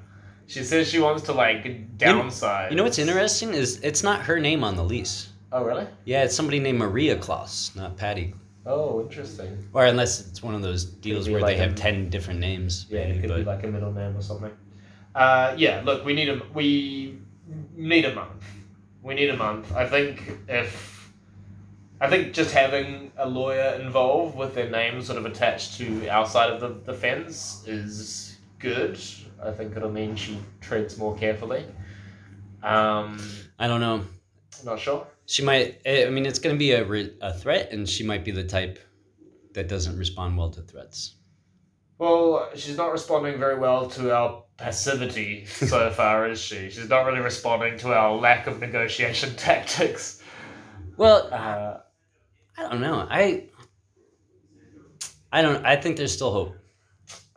She 0.47 0.63
says 0.63 0.87
she 0.87 0.99
wants 0.99 1.23
to 1.23 1.33
like 1.33 1.97
downsize. 1.97 2.69
You 2.69 2.77
know 2.77 2.83
what's 2.83 2.99
interesting 2.99 3.53
is 3.53 3.81
it's 3.83 4.03
not 4.03 4.21
her 4.21 4.39
name 4.39 4.63
on 4.63 4.75
the 4.77 4.83
lease. 4.83 5.29
Oh 5.51 5.63
really? 5.63 5.87
Yeah, 6.05 6.23
it's 6.23 6.35
somebody 6.35 6.59
named 6.59 6.79
Maria 6.79 7.17
Klaus, 7.17 7.75
not 7.75 7.97
Patty. 7.97 8.33
Oh, 8.65 9.01
interesting. 9.01 9.51
Or 9.73 9.85
unless 9.85 10.27
it's 10.27 10.43
one 10.43 10.53
of 10.55 10.61
those 10.61 10.83
deals 10.85 11.29
where 11.29 11.41
like 11.41 11.55
they 11.55 11.63
have 11.63 11.71
a- 11.73 11.75
ten 11.75 12.09
different 12.09 12.39
names. 12.39 12.85
Yeah, 12.89 13.05
maybe, 13.05 13.17
it 13.17 13.21
could 13.21 13.29
but 13.29 13.37
be 13.37 13.43
like 13.43 13.63
a 13.63 13.67
middle 13.67 13.93
name 13.93 14.15
or 14.15 14.21
something. 14.21 14.51
Uh, 15.15 15.53
yeah, 15.57 15.81
look, 15.85 16.05
we 16.05 16.13
need 16.13 16.29
a 16.29 16.41
we 16.53 17.17
need 17.75 18.05
a 18.05 18.13
month. 18.13 18.43
We 19.01 19.15
need 19.15 19.29
a 19.29 19.37
month. 19.37 19.73
I 19.73 19.85
think 19.87 20.33
if 20.47 20.96
I 21.99 22.07
think 22.09 22.33
just 22.33 22.51
having 22.53 23.11
a 23.17 23.27
lawyer 23.27 23.79
involved 23.81 24.37
with 24.37 24.53
their 24.53 24.69
name 24.69 25.01
sort 25.01 25.17
of 25.17 25.25
attached 25.25 25.77
to 25.77 26.07
our 26.09 26.27
side 26.27 26.51
of 26.51 26.61
the, 26.61 26.91
the 26.91 26.93
fence 26.97 27.63
is 27.67 28.37
good. 28.59 28.99
I 29.43 29.51
think 29.51 29.75
it'll 29.75 29.91
mean 29.91 30.15
she 30.15 30.37
treads 30.61 30.97
more 30.97 31.15
carefully. 31.17 31.65
Um, 32.63 33.19
I 33.59 33.67
don't 33.67 33.81
know. 33.81 34.03
not 34.63 34.79
sure. 34.79 35.07
She 35.25 35.43
might. 35.43 35.81
I 35.85 36.09
mean, 36.09 36.25
it's 36.25 36.39
going 36.39 36.55
to 36.55 36.59
be 36.59 36.71
a, 36.71 36.83
re- 36.85 37.13
a 37.21 37.33
threat, 37.33 37.71
and 37.71 37.87
she 37.87 38.03
might 38.03 38.23
be 38.23 38.31
the 38.31 38.43
type 38.43 38.79
that 39.53 39.67
doesn't 39.67 39.97
respond 39.97 40.37
well 40.37 40.49
to 40.51 40.61
threats. 40.61 41.15
Well, 41.97 42.49
she's 42.55 42.77
not 42.77 42.91
responding 42.91 43.39
very 43.39 43.57
well 43.57 43.89
to 43.91 44.15
our 44.15 44.43
passivity 44.57 45.45
so 45.45 45.89
far, 45.95 46.29
is 46.29 46.39
she? 46.39 46.69
She's 46.69 46.89
not 46.89 47.05
really 47.07 47.19
responding 47.21 47.77
to 47.79 47.93
our 47.93 48.15
lack 48.15 48.45
of 48.47 48.59
negotiation 48.59 49.35
tactics. 49.35 50.21
Well, 50.95 51.29
Uh, 51.31 51.79
I 52.57 52.63
don't 52.69 52.81
know. 52.81 53.05
I. 53.09 53.45
I 55.31 55.41
don't. 55.41 55.65
I 55.65 55.75
think 55.75 55.97
there's 55.97 56.13
still 56.13 56.31
hope. 56.31 56.55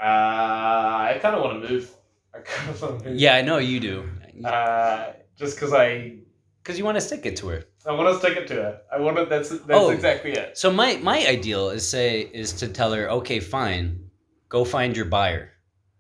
uh, 0.01 0.03
I 0.03 1.19
kind 1.21 1.35
of 1.35 1.43
want 1.43 1.63
to 1.63 1.69
move. 1.69 1.91
I 2.35 2.39
kind 2.41 2.71
of 2.71 2.83
want 2.83 3.03
to 3.03 3.11
move. 3.11 3.19
Yeah, 3.19 3.35
I 3.37 3.43
know 3.43 3.59
you 3.59 3.81
do. 3.81 4.09
Uh, 4.45 5.13
just 5.37 5.57
because 5.57 5.73
I, 5.75 6.17
Because 6.63 6.79
you 6.79 6.85
want 6.85 6.97
to 6.97 7.01
stick 7.01 7.27
it 7.27 7.37
to 7.39 7.49
her. 7.49 7.65
I 7.87 7.93
want 7.93 8.09
to 8.13 8.19
stick 8.19 8.39
it 8.39 8.47
to 8.49 8.55
her. 8.55 8.81
I 8.93 8.99
want 9.01 9.17
to. 9.17 9.25
That's 9.27 9.51
that's 9.51 9.65
Oh. 9.71 9.91
exactly 9.91 10.33
it. 10.33 10.57
So 10.57 10.71
my 10.71 10.97
my 10.99 11.19
ideal 11.27 11.71
is 11.71 11.87
say 11.89 12.21
is 12.21 12.53
to 12.55 12.69
tell 12.69 12.93
her, 12.93 13.11
okay, 13.11 13.41
fine, 13.41 14.11
go 14.49 14.65
find 14.65 14.97
your 14.97 15.07
buyer, 15.07 15.53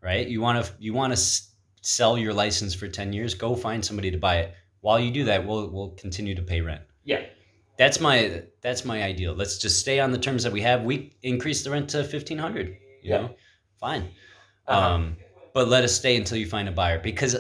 right? 0.03 0.27
You 0.27 0.41
want 0.41 0.65
to 0.65 0.73
you 0.79 0.93
want 0.95 1.11
to 1.13 1.19
s- 1.19 1.53
sell 1.83 2.17
your 2.17 2.33
license 2.33 2.75
for 2.75 2.87
ten 2.89 3.13
years, 3.13 3.35
go 3.35 3.55
find 3.55 3.85
somebody 3.85 4.11
to 4.13 4.19
buy 4.19 4.37
it. 4.39 4.55
While 4.81 5.01
you 5.01 5.11
do 5.11 5.25
that, 5.25 5.47
we'll 5.47 5.69
we'll 5.71 5.91
continue 5.91 6.35
to 6.37 6.43
pay 6.43 6.61
rent. 6.61 6.83
Yeah. 7.05 7.25
That's 7.81 7.99
my 7.99 8.43
that's 8.61 8.85
my 8.85 9.03
ideal. 9.03 9.33
Let's 9.33 9.57
just 9.57 9.81
stay 9.81 10.01
on 10.01 10.11
the 10.13 10.19
terms 10.19 10.43
that 10.43 10.53
we 10.53 10.61
have. 10.61 10.83
We 10.83 11.15
increase 11.23 11.65
the 11.65 11.71
rent 11.71 11.89
to 11.91 12.05
fifteen 12.05 12.37
hundred. 12.37 12.77
You 13.03 13.13
Yeah. 13.13 13.21
know, 13.23 13.37
fine. 13.79 14.11
Uh-huh. 14.69 14.95
Um, 14.97 15.17
but 15.55 15.67
let 15.69 15.83
us 15.83 15.95
stay 15.95 16.17
until 16.17 16.37
you 16.37 16.47
find 16.47 16.69
a 16.69 16.73
buyer 16.73 16.99
because 16.99 17.37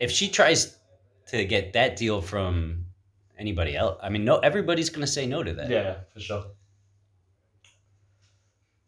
if 0.00 0.10
she 0.10 0.30
tries 0.30 0.78
to 1.26 1.44
get 1.44 1.74
that 1.74 1.96
deal 1.96 2.22
from 2.22 2.86
anybody 3.38 3.76
else, 3.76 3.98
I 4.02 4.08
mean, 4.08 4.24
no, 4.24 4.38
everybody's 4.38 4.88
gonna 4.88 5.06
say 5.06 5.26
no 5.26 5.42
to 5.42 5.52
that. 5.52 5.68
Yeah, 5.68 5.96
for 6.14 6.20
sure. 6.20 6.44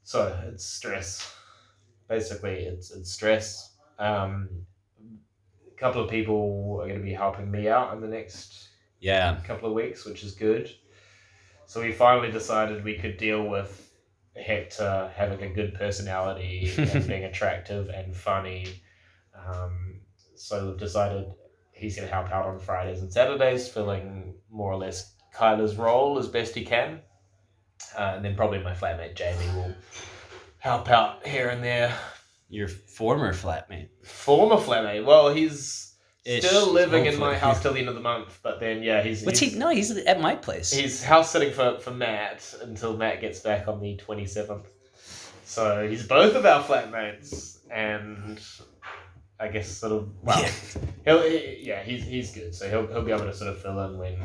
So 0.05 0.43
it's 0.51 0.65
stress. 0.65 1.35
Basically, 2.09 2.61
it's 2.65 2.91
it's 2.93 3.13
stress. 3.13 3.77
Um, 3.99 4.49
a 5.71 5.79
couple 5.79 6.03
of 6.03 6.09
people 6.09 6.79
are 6.81 6.87
going 6.89 6.99
to 6.99 7.05
be 7.05 7.13
helping 7.13 7.51
me 7.51 7.69
out 7.69 7.93
in 7.93 8.01
the 8.01 8.09
next 8.09 8.68
Yeah. 9.01 9.39
a 9.39 9.41
couple 9.43 9.69
of 9.69 9.75
weeks, 9.75 10.05
which 10.05 10.25
is 10.25 10.35
good. 10.35 10.71
So 11.67 11.83
we 11.83 11.93
finally 11.93 12.31
decided 12.31 12.83
we 12.85 12.97
could 12.97 13.17
deal 13.17 13.47
with 13.47 13.93
Hector 14.37 15.13
having 15.15 15.43
a 15.43 15.49
good 15.53 15.75
personality 15.75 16.73
and 16.79 17.07
being 17.07 17.25
attractive 17.25 17.89
and 17.89 18.17
funny. 18.17 18.83
Um, 19.35 20.01
so 20.35 20.69
we've 20.69 20.79
decided 20.79 21.27
he's 21.73 21.97
going 21.97 22.09
to 22.09 22.15
help 22.15 22.31
out 22.31 22.47
on 22.47 22.59
Fridays 22.59 23.03
and 23.03 23.13
Saturdays, 23.13 23.69
filling 23.69 24.35
more 24.51 24.73
or 24.73 24.77
less 24.77 25.15
Kyler's 25.35 25.77
role 25.77 26.19
as 26.19 26.29
best 26.29 26.55
he 26.55 26.65
can. 26.65 27.01
Uh, 27.97 28.15
and 28.17 28.25
then 28.25 28.35
probably 28.35 28.59
my 28.61 28.73
flatmate 28.75 29.15
Jamie 29.15 29.47
will 29.55 29.75
help 30.59 30.89
out 30.91 31.27
here 31.27 31.49
and 31.49 31.63
there. 31.63 31.95
Your 32.49 32.69
former 32.69 33.33
flatmate. 33.33 33.89
Former 34.05 34.57
flatmate, 34.57 35.05
well, 35.05 35.29
he's 35.33 35.88
Still 36.27 36.73
living 36.73 37.07
in 37.07 37.19
my 37.19 37.37
house 37.39 37.63
till 37.63 37.73
the 37.73 37.81
end 37.81 37.89
of 37.89 37.95
the 37.95 38.01
month, 38.01 38.39
but 38.43 38.61
then 38.61 38.83
yeah, 38.83 39.03
he's. 39.03 39.25
What's 39.25 39.39
he's, 39.39 39.53
he? 39.53 39.59
No, 39.59 39.71
he's 39.71 39.97
at 39.97 40.21
my 40.21 40.35
place. 40.35 40.71
He's 40.73 41.03
house 41.03 41.31
sitting 41.31 41.53
for, 41.53 41.79
for 41.79 41.91
Matt 41.91 42.55
until 42.63 42.97
Matt 42.97 43.21
gets 43.21 43.41
back 43.41 43.67
on 43.69 43.81
the 43.81 43.97
27th. 43.97 44.67
So 45.45 45.89
he's 45.89 46.07
both 46.07 46.35
of 46.35 46.45
our 46.45 46.63
flatmates, 46.63 47.61
and 47.71 48.39
I 49.41 49.49
guess 49.49 49.69
sort 49.69 49.93
of, 49.93 50.11
well, 50.23 50.39
Yeah. 50.41 50.51
he'll, 51.05 51.23
he, 51.23 51.61
yeah, 51.63 51.83
he's, 51.83 52.05
he's 52.05 52.31
good. 52.33 52.55
So 52.55 52.69
he'll, 52.69 52.87
he'll 52.89 53.03
be 53.03 53.13
able 53.13 53.25
to 53.25 53.33
sort 53.33 53.51
of 53.51 53.63
fill 53.63 53.81
in 53.87 53.97
when 53.97 54.19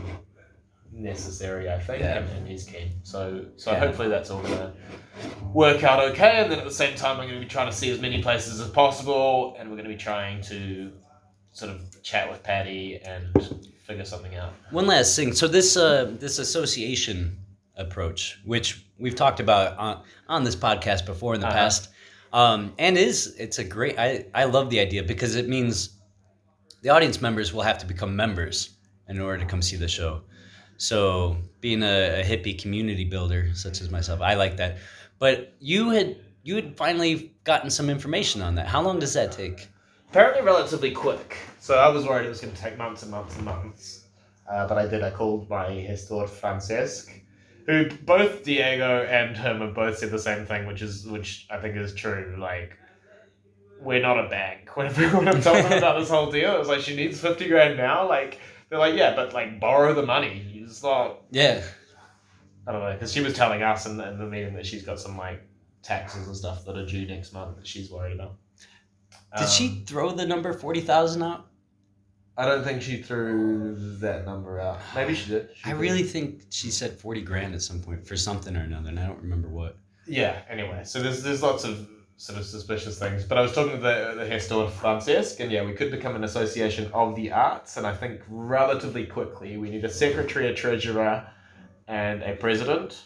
necessary, 0.91 1.71
I 1.71 1.79
think, 1.79 2.01
Yeah. 2.01 2.17
and, 2.17 2.29
and 2.31 2.47
he's 2.47 2.65
keen. 2.65 2.91
So, 3.03 3.45
so 3.55 3.71
Yeah. 3.71 3.79
hopefully 3.79 4.09
that's 4.09 4.29
all 4.29 4.41
going 4.41 4.57
to 4.57 4.73
work 5.53 5.83
out 5.83 6.03
okay. 6.11 6.41
And 6.41 6.51
then 6.51 6.59
at 6.59 6.65
the 6.65 6.71
same 6.71 6.95
time, 6.95 7.19
I'm 7.19 7.27
going 7.27 7.39
to 7.39 7.45
be 7.45 7.49
trying 7.49 7.69
to 7.69 7.75
see 7.75 7.89
as 7.91 8.01
many 8.01 8.21
places 8.21 8.59
as 8.59 8.69
possible, 8.69 9.55
and 9.57 9.69
we're 9.69 9.77
going 9.77 9.87
to 9.89 9.95
be 9.95 10.01
trying 10.01 10.41
to 10.43 10.91
sort 11.53 11.71
of 11.71 12.03
chat 12.03 12.29
with 12.29 12.43
Patty 12.43 12.99
and 13.03 13.25
figure 13.85 14.05
something 14.05 14.35
out. 14.35 14.53
One 14.71 14.87
last 14.87 15.15
thing. 15.15 15.33
So 15.33 15.47
this 15.47 15.77
uh, 15.77 16.13
this 16.19 16.39
association 16.39 17.37
approach, 17.77 18.39
which 18.45 18.85
we've 18.99 19.15
talked 19.15 19.39
about 19.39 19.77
on, 19.77 20.03
on 20.27 20.43
this 20.43 20.55
podcast 20.55 21.05
before 21.05 21.33
in 21.35 21.41
the 21.41 21.47
Uh-huh. 21.47 21.55
past, 21.55 21.89
um, 22.33 22.73
and 22.77 22.97
is 22.97 23.35
it's 23.39 23.59
a 23.59 23.63
great. 23.63 23.97
I 23.97 24.25
I 24.33 24.43
love 24.45 24.69
the 24.69 24.79
idea 24.79 25.03
because 25.03 25.35
it 25.35 25.47
means 25.47 25.89
the 26.81 26.89
audience 26.89 27.21
members 27.21 27.53
will 27.53 27.61
have 27.63 27.77
to 27.79 27.85
become 27.85 28.15
members 28.15 28.71
in 29.07 29.19
order 29.19 29.39
to 29.39 29.45
come 29.45 29.61
see 29.61 29.77
the 29.77 29.87
show. 29.87 30.21
So 30.77 31.37
being 31.61 31.83
a, 31.83 32.21
a 32.21 32.23
hippie 32.23 32.59
community 32.61 33.05
builder 33.05 33.51
such 33.53 33.79
as 33.81 33.89
myself, 33.89 34.21
I 34.21 34.33
like 34.35 34.57
that. 34.57 34.77
But 35.19 35.53
you 35.59 35.91
had 35.91 36.17
you 36.43 36.55
had 36.55 36.75
finally 36.77 37.33
gotten 37.43 37.69
some 37.69 37.89
information 37.89 38.41
on 38.41 38.55
that. 38.55 38.67
How 38.67 38.81
long 38.81 38.99
does 38.99 39.13
that 39.13 39.31
take? 39.31 39.67
Apparently, 40.13 40.43
relatively 40.43 40.91
quick. 40.91 41.37
So 41.59 41.73
I 41.73 41.87
was 41.87 42.05
worried 42.05 42.27
it 42.27 42.29
was 42.29 42.39
going 42.39 42.53
to 42.53 42.61
take 42.61 42.77
months 42.77 43.01
and 43.01 43.09
months 43.09 43.35
and 43.35 43.45
months. 43.45 44.03
Uh, 44.47 44.67
but 44.67 44.77
I 44.77 44.85
did. 44.85 45.01
I 45.01 45.09
called 45.09 45.49
my 45.49 45.65
gestor 45.65 46.29
Francesc, 46.29 47.09
who 47.65 47.89
both 47.89 48.43
Diego 48.43 49.05
and 49.05 49.35
him 49.35 49.61
have 49.61 49.73
both 49.73 49.97
said 49.97 50.11
the 50.11 50.19
same 50.19 50.45
thing, 50.45 50.67
which 50.67 50.83
is 50.83 51.07
which 51.07 51.47
I 51.49 51.57
think 51.57 51.75
is 51.75 51.95
true. 51.95 52.35
Like, 52.39 52.77
we're 53.81 54.03
not 54.03 54.23
a 54.23 54.29
bank. 54.29 54.69
When, 54.75 54.93
when 54.93 55.27
I'm 55.27 55.41
telling 55.41 55.63
them 55.63 55.79
about 55.79 55.99
this 55.99 56.11
whole 56.11 56.29
deal, 56.29 56.53
it 56.53 56.59
was 56.59 56.67
like 56.67 56.81
she 56.81 56.95
needs 56.95 57.19
fifty 57.19 57.47
grand 57.47 57.77
now. 57.77 58.07
Like 58.07 58.39
they're 58.69 58.77
like, 58.77 58.93
yeah, 58.93 59.15
but 59.15 59.33
like 59.33 59.59
borrow 59.59 59.95
the 59.95 60.05
money. 60.05 60.45
It's 60.53 60.83
not. 60.83 61.21
Yeah. 61.31 61.63
I 62.67 62.71
don't 62.71 62.83
know 62.83 62.93
because 62.93 63.11
she 63.11 63.21
was 63.21 63.33
telling 63.33 63.63
us 63.63 63.87
in 63.87 63.97
the, 63.97 64.07
in 64.09 64.19
the 64.19 64.27
meeting 64.27 64.53
that 64.53 64.67
she's 64.67 64.83
got 64.83 64.99
some 64.99 65.17
like 65.17 65.41
taxes 65.81 66.27
and 66.27 66.37
stuff 66.37 66.65
that 66.65 66.77
are 66.77 66.85
due 66.85 67.07
next 67.07 67.33
month 67.33 67.57
that 67.57 67.65
she's 67.65 67.89
worried 67.89 68.13
about. 68.13 68.35
Did 69.37 69.43
Um, 69.45 69.49
she 69.49 69.83
throw 69.87 70.11
the 70.11 70.25
number 70.25 70.53
forty 70.53 70.81
thousand 70.81 71.23
out? 71.23 71.47
I 72.37 72.45
don't 72.45 72.63
think 72.63 72.81
she 72.81 72.97
threw 73.01 73.75
that 73.99 74.25
number 74.25 74.59
out. 74.59 74.79
Maybe 74.95 75.13
she 75.15 75.29
did. 75.29 75.49
She 75.55 75.69
I 75.69 75.73
did. 75.73 75.79
really 75.79 76.03
think 76.03 76.43
she 76.49 76.71
said 76.71 76.99
forty 76.99 77.21
grand 77.21 77.53
at 77.53 77.61
some 77.61 77.79
point 77.79 78.05
for 78.07 78.15
something 78.17 78.55
or 78.55 78.61
another, 78.61 78.89
and 78.89 78.99
I 78.99 79.05
don't 79.07 79.21
remember 79.21 79.49
what. 79.49 79.77
Yeah. 80.07 80.41
Anyway, 80.49 80.81
so 80.83 81.01
there's 81.01 81.23
there's 81.23 81.41
lots 81.43 81.63
of 81.63 81.87
sort 82.17 82.39
of 82.39 82.45
suspicious 82.45 82.97
things, 82.99 83.23
but 83.23 83.37
I 83.37 83.41
was 83.41 83.53
talking 83.53 83.71
to 83.75 83.77
the 83.81 84.13
the 84.17 84.25
gestor 84.25 84.69
Francesc, 84.69 85.39
and 85.39 85.51
yeah, 85.51 85.63
we 85.63 85.73
could 85.73 85.91
become 85.91 86.15
an 86.15 86.23
association 86.23 86.89
of 86.93 87.15
the 87.15 87.31
arts, 87.31 87.77
and 87.77 87.85
I 87.87 87.93
think 87.93 88.21
relatively 88.27 89.05
quickly 89.05 89.57
we 89.57 89.69
need 89.69 89.83
a 89.85 89.89
secretary, 89.89 90.47
a 90.47 90.53
treasurer, 90.53 91.27
and 91.87 92.21
a 92.23 92.35
president. 92.35 93.01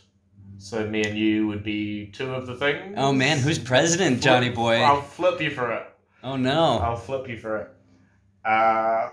So 0.60 0.88
me 0.90 1.04
and 1.04 1.18
you 1.18 1.48
would 1.48 1.63
be 1.63 2.08
two 2.08 2.34
of 2.34 2.48
the 2.48 2.56
things. 2.56 2.96
Oh 2.98 3.13
man, 3.13 3.38
who's 3.40 3.60
president, 3.60 4.22
Johnny 4.22 4.50
boy? 4.50 4.78
I'll 4.82 5.02
flip 5.02 5.40
you 5.42 5.52
for 5.52 5.72
it. 5.72 5.84
Oh 6.28 6.36
no. 6.36 6.80
I'll 6.80 6.98
flip 6.98 7.28
you 7.30 7.38
for 7.38 7.58
it. 7.58 7.70
Uh, 8.44 9.10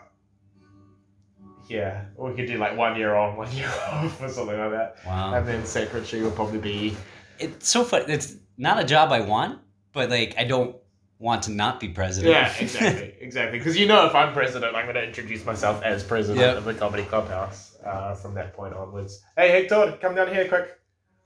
yeah, 1.68 2.05
we 2.16 2.35
could 2.35 2.46
do 2.46 2.59
like 2.59 2.77
one 2.77 2.96
year 2.96 3.14
on, 3.14 3.37
one 3.37 3.50
year 3.53 3.68
off, 3.88 4.20
or 4.20 4.29
something 4.29 4.59
like 4.59 4.70
that. 4.72 4.96
Wow. 5.07 5.35
And 5.35 5.46
then 5.46 5.64
secretary 5.64 6.22
would 6.22 6.35
probably 6.35 6.59
be 6.59 6.96
It's 7.38 7.68
so 7.68 7.85
funny. 7.85 8.12
It's 8.12 8.35
not 8.59 8.81
a 8.81 8.85
job 8.85 9.12
I 9.12 9.20
want, 9.20 9.61
but 9.92 10.11
like 10.11 10.35
I 10.38 10.44
don't 10.44 10.77
want 11.18 11.44
to 11.44 11.53
not 11.53 11.79
be 11.81 11.88
president. 11.88 12.33
yeah, 12.35 12.53
exactly, 12.61 13.14
exactly. 13.20 13.59
Because 13.59 13.79
you 13.79 13.87
know, 13.87 14.07
if 14.07 14.14
I'm 14.14 14.33
president, 14.33 14.74
I'm 14.74 14.85
going 14.85 14.96
to 14.96 15.05
introduce 15.05 15.44
myself 15.46 15.83
as 15.83 16.03
president 16.03 16.40
Yep. 16.40 16.57
of 16.59 16.64
the 16.64 16.74
comedy 16.74 17.05
clubhouse 17.05 17.77
uh, 17.87 18.14
from 18.16 18.35
that 18.35 18.53
point 18.55 18.74
onwards. 18.74 19.22
Hey, 19.37 19.50
Hector, 19.50 19.96
come 20.00 20.14
down 20.16 20.29
here 20.35 20.48
quick. 20.48 20.79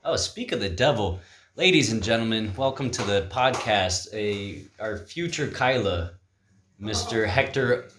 oh, 0.05 0.15
speak 0.15 0.51
of 0.51 0.59
the 0.61 0.69
devil, 0.69 1.19
ladies 1.59 1.91
and 1.91 2.01
gentlemen, 2.01 2.53
welcome 2.55 2.89
to 2.89 3.03
the 3.03 3.27
podcast. 3.29 4.07
A 4.13 4.61
our 4.81 4.97
future 4.97 5.49
Kyla, 5.49 6.13
Mr. 6.81 7.27
Hector. 7.27 7.89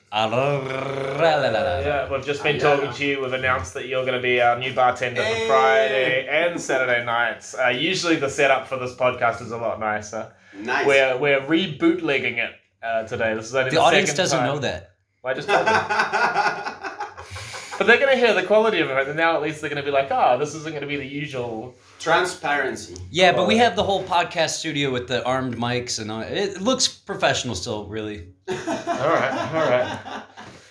Yeah, 1.84 2.10
we've 2.10 2.24
just 2.24 2.42
been 2.42 2.58
talking 2.58 2.90
to 2.90 3.04
you. 3.04 3.20
We've 3.20 3.34
announced 3.34 3.74
that 3.74 3.86
you're 3.86 4.06
going 4.06 4.16
to 4.16 4.22
be 4.22 4.40
our 4.40 4.58
new 4.58 4.72
bartender 4.72 5.22
for 5.22 5.46
Friday 5.46 6.26
and 6.26 6.58
Saturday 6.58 7.04
nights. 7.04 7.54
Uh, 7.54 7.68
usually, 7.68 8.16
the 8.16 8.30
setup 8.30 8.66
for 8.66 8.78
this 8.78 8.94
podcast 8.94 9.42
is 9.42 9.50
a 9.50 9.58
lot 9.58 9.78
nicer. 9.78 10.32
Nice. 10.56 10.86
We're 10.86 11.18
we're 11.18 11.40
rebootlegging 11.42 12.38
it 12.38 12.52
uh, 12.82 13.02
today. 13.02 13.34
This 13.34 13.44
is 13.44 13.54
only 13.54 13.68
The 13.68 13.76
the, 13.76 13.82
audience 13.82 14.14
doesn't 14.14 14.38
time. 14.38 14.46
know 14.46 14.58
that. 14.60 14.92
I 15.22 15.34
just 15.34 15.48
told 15.48 15.66
them. 15.66 15.74
but 17.78 17.86
they're 17.86 18.00
gonna 18.00 18.16
hear 18.16 18.32
the 18.32 18.44
quality 18.44 18.80
of 18.80 18.88
it, 18.88 19.08
and 19.08 19.18
now 19.18 19.36
at 19.36 19.42
least 19.42 19.60
they're 19.60 19.68
gonna 19.68 19.82
be 19.82 19.90
like, 19.90 20.08
"Oh, 20.10 20.38
this 20.38 20.54
isn't 20.54 20.72
gonna 20.72 20.86
be 20.86 20.96
the 20.96 21.06
usual." 21.06 21.74
Transparency. 22.00 22.96
Yeah, 23.10 23.32
but 23.32 23.46
we 23.46 23.58
have 23.58 23.76
the 23.76 23.82
whole 23.84 24.02
podcast 24.04 24.50
studio 24.58 24.90
with 24.90 25.06
the 25.06 25.24
armed 25.24 25.56
mics 25.56 26.00
and 26.00 26.10
all. 26.10 26.22
It 26.22 26.60
looks 26.60 26.88
professional 26.88 27.54
still, 27.54 27.86
really. 27.86 28.28
All 28.48 28.56
right, 28.56 29.50
all 29.54 29.70
right. 29.70 30.22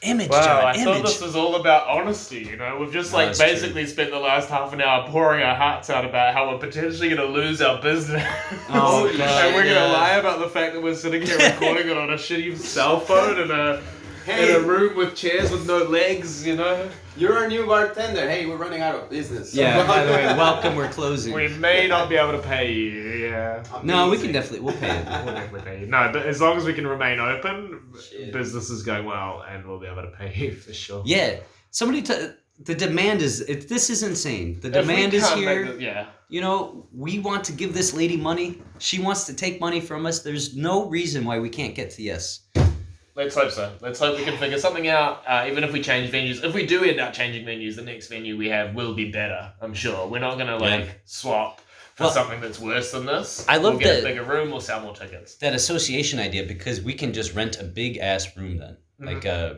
Image, 0.02 0.30
Wow, 0.30 0.44
John, 0.44 0.66
I 0.66 0.84
thought 0.84 1.04
this 1.06 1.22
was 1.22 1.36
all 1.36 1.56
about 1.56 1.88
honesty. 1.88 2.40
You 2.40 2.56
know, 2.58 2.78
we've 2.80 2.92
just 2.92 3.12
No, 3.12 3.18
like 3.20 3.28
that's 3.28 3.40
true. 3.40 3.48
basically 3.48 3.86
spent 3.86 4.12
the 4.12 4.20
last 4.20 4.50
half 4.50 4.72
an 4.74 4.82
hour 4.82 5.08
pouring 5.10 5.44
our 5.44 5.56
hearts 5.56 5.90
out 5.90 6.06
about 6.06 6.34
how 6.34 6.50
we're 6.52 6.58
potentially 6.60 7.10
gonna 7.10 7.26
lose 7.26 7.62
our 7.62 7.82
business. 7.82 8.24
Oh, 8.70 9.06
God. 9.18 9.46
and 9.46 9.56
we're 9.56 9.64
gonna 9.64 9.74
Yeah. 9.88 9.92
lie 9.92 10.12
about 10.18 10.40
the 10.40 10.48
fact 10.50 10.74
that 10.74 10.82
we're 10.82 10.96
sitting 10.96 11.22
here 11.22 11.38
recording 11.60 11.90
it 11.90 11.98
on 11.98 12.10
a 12.12 12.16
shitty 12.16 12.58
cell 12.58 13.00
phone 13.00 13.40
in 13.42 13.52
a 13.52 13.82
in 14.28 14.56
a 14.56 14.60
room 14.60 14.96
with 14.96 15.16
chairs 15.16 15.52
with 15.52 15.66
no 15.68 15.80
legs. 15.84 16.46
You 16.48 16.56
know. 16.58 16.90
You're 17.20 17.38
our 17.38 17.48
new 17.48 17.66
bartender. 17.66 18.30
Hey, 18.30 18.46
we're 18.46 18.56
running 18.56 18.82
out 18.82 18.96
of 18.96 19.10
business. 19.10 19.54
Yeah, 19.54 19.86
by 19.86 20.06
the 20.06 20.12
way, 20.12 20.24
welcome. 20.26 20.76
We're 20.76 20.90
closing. 20.90 21.34
We 21.34 21.50
may 21.50 21.88
not 21.88 22.10
be 22.10 22.16
able 22.16 22.32
to 22.34 22.40
pay 22.48 22.72
you. 22.74 22.92
Yeah. 23.28 23.64
No, 23.84 24.10
we 24.10 24.18
can 24.18 24.32
definitely 24.32 24.62
we'll 24.62 24.76
pay 24.78 24.90
it. 24.98 25.06
We'll 25.26 25.36
definitely 25.36 25.62
pay 25.62 25.80
you. 25.82 25.88
No, 25.88 26.10
but 26.14 26.26
as 26.26 26.40
long 26.42 26.58
as 26.58 26.66
we 26.66 26.74
can 26.74 26.88
remain 26.88 27.20
open, 27.20 27.82
Shit. 28.10 28.32
business 28.32 28.70
is 28.70 28.84
going 28.84 29.06
well, 29.06 29.44
and 29.50 29.66
we'll 29.68 29.80
be 29.80 29.88
able 29.88 30.04
to 30.04 30.12
pay 30.12 30.34
you 30.34 30.54
for 30.54 30.74
sure. 30.74 31.04
Yeah, 31.06 31.40
somebody. 31.72 32.02
T- 32.02 32.30
the 32.62 32.76
demand 32.76 33.22
is. 33.22 33.42
It, 33.42 33.70
this 33.70 33.90
is 33.90 34.04
insane. 34.04 34.60
The 34.62 34.68
If 34.70 34.74
we 34.76 34.82
demand 34.82 35.14
is 35.14 35.28
can't 35.28 35.40
make 35.42 35.50
here. 35.50 35.74
the- 35.74 35.82
yeah. 35.82 36.06
You 36.32 36.42
know, 36.42 36.86
we 36.94 37.18
want 37.20 37.44
to 37.46 37.52
give 37.54 37.74
this 37.74 37.94
lady 37.94 38.16
money. 38.16 38.62
She 38.78 39.00
wants 39.00 39.24
to 39.26 39.34
take 39.34 39.60
money 39.60 39.82
from 39.82 40.06
us. 40.06 40.22
There's 40.22 40.56
no 40.56 40.88
reason 40.88 41.26
why 41.26 41.40
we 41.40 41.50
can't 41.50 41.74
get 41.74 41.90
to 41.92 42.04
yes. 42.04 42.42
Let's 43.16 43.36
hope 43.36 43.52
so. 43.52 43.72
Let's 43.82 44.00
hope 44.00 44.18
we 44.18 44.24
can 44.24 44.38
figure 44.38 44.58
something 44.58 44.88
out. 44.88 45.24
Uh, 45.28 45.46
even 45.48 45.64
if 45.64 45.74
we 45.74 45.82
change 45.82 46.12
venues, 46.12 46.44
if 46.44 46.54
we 46.54 46.66
do 46.66 46.84
end 46.84 47.00
up 47.00 47.12
changing 47.14 47.46
venues, 47.46 47.76
the 47.76 47.82
next 47.82 48.08
venue 48.08 48.38
we 48.38 48.48
have 48.50 48.76
will 48.76 48.94
be 48.94 49.12
better. 49.12 49.52
I'm 49.62 49.74
sure. 49.74 50.08
We're 50.08 50.20
not 50.20 50.38
gonna 50.38 50.58
like 50.58 50.86
Yeah. 50.86 50.92
swap 51.06 51.60
for 51.96 52.04
Well, 52.06 52.14
something 52.14 52.40
that's 52.40 52.60
worse 52.60 52.92
than 52.92 53.06
this. 53.06 53.46
I 53.50 53.58
love 53.58 53.74
we'll 53.74 53.80
get 53.80 53.96
that- 53.96 54.00
a 54.00 54.08
bigger 54.08 54.24
room. 54.24 54.52
We'll 54.52 54.62
sell 54.62 54.80
more 54.80 54.96
tickets. 54.96 55.36
That 55.36 55.54
association 55.54 56.20
idea 56.20 56.44
because 56.44 56.80
we 56.82 56.94
can 56.94 57.12
just 57.12 57.34
rent 57.34 57.60
a 57.60 57.64
big 57.64 57.98
ass 57.98 58.38
room 58.38 58.58
then, 58.58 58.78
Mhm. 59.02 59.06
like 59.14 59.26
uh, 59.26 59.56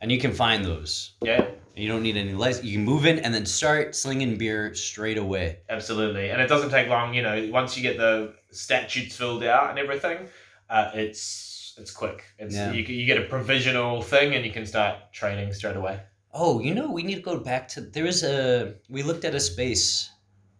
and 0.00 0.12
you 0.12 0.18
can 0.18 0.32
find 0.32 0.64
those. 0.64 1.12
Yeah, 1.22 1.46
You 1.74 1.88
don't 1.88 2.02
need 2.02 2.16
any 2.18 2.34
lights. 2.34 2.62
You 2.62 2.74
can 2.76 2.84
move 2.84 3.06
in 3.06 3.18
and 3.20 3.32
then 3.34 3.46
start 3.46 3.96
slinging 3.96 4.36
beer 4.36 4.74
straight 4.74 5.16
away. 5.16 5.60
absolutely. 5.70 6.28
And 6.30 6.40
it 6.42 6.46
doesn't 6.48 6.68
take 6.70 6.88
long. 6.88 7.14
You 7.14 7.22
know, 7.22 7.48
once 7.50 7.76
you 7.76 7.82
get 7.82 7.96
the 7.96 8.34
statutes 8.50 9.16
filled 9.16 9.42
out 9.42 9.70
and 9.70 9.78
everything, 9.78 10.28
uh, 10.68 10.90
it's 10.94 11.51
it's 11.78 11.90
quick. 11.90 12.24
It's 12.38 12.54
Yeah. 12.54 12.72
you, 12.72 12.82
you 12.82 13.06
get 13.06 13.18
a 13.18 13.26
provisional 13.26 14.02
thing, 14.02 14.34
and 14.34 14.44
you 14.44 14.52
can 14.52 14.66
start 14.66 15.12
training 15.12 15.52
straight 15.52 15.76
away. 15.76 16.00
Oh, 16.32 16.60
you 16.60 16.74
know, 16.74 16.90
we 16.90 17.02
need 17.02 17.16
to 17.16 17.20
go 17.22 17.38
back 17.38 17.68
to. 17.68 17.80
There 17.80 18.04
was 18.04 18.22
a. 18.22 18.74
We 18.88 19.02
looked 19.02 19.24
at 19.24 19.34
a 19.34 19.40
space 19.40 20.10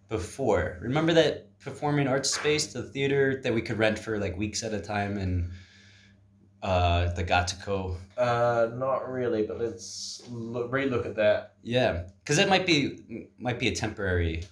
before. 0.08 0.78
Remember 0.82 1.12
that 1.14 1.58
performing 1.60 2.08
arts 2.08 2.30
space, 2.34 2.72
the 2.72 2.82
theater 2.82 3.40
that 3.42 3.54
we 3.54 3.62
could 3.62 3.78
rent 3.78 3.98
for 3.98 4.18
like 4.18 4.36
weeks 4.36 4.62
at 4.62 4.74
a 4.74 4.80
time 4.80 5.16
and 5.16 5.50
uh, 6.62 7.12
the 7.14 7.24
Gatico. 7.24 7.96
Uh, 8.16 8.70
not 8.74 9.10
really, 9.10 9.44
but 9.46 9.58
let's 9.58 10.22
look, 10.28 10.70
relook 10.70 11.06
at 11.06 11.16
that. 11.16 11.54
Yeah, 11.62 12.04
because 12.20 12.38
it 12.38 12.48
might 12.48 12.66
be 12.66 13.28
might 13.38 13.58
be 13.58 13.68
a 13.68 13.74
temporary 13.74 14.44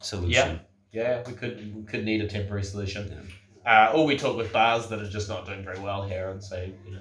solution. 0.00 0.60
Yeah, 0.92 1.22
we 1.26 1.32
could 1.32 1.74
we 1.74 1.82
could 1.82 2.04
need 2.04 2.20
a 2.20 2.28
temporary 2.28 2.64
solution. 2.64 3.32
Uh, 3.66 3.92
or 3.94 4.04
we 4.06 4.16
talk 4.16 4.36
with 4.36 4.52
bars 4.52 4.88
that 4.88 5.00
are 5.00 5.08
just 5.08 5.28
not 5.28 5.46
doing 5.46 5.64
very 5.64 5.78
well 5.78 6.02
here 6.06 6.28
and 6.30 6.42
say, 6.42 6.72
you 6.86 6.92
know, 6.92 7.00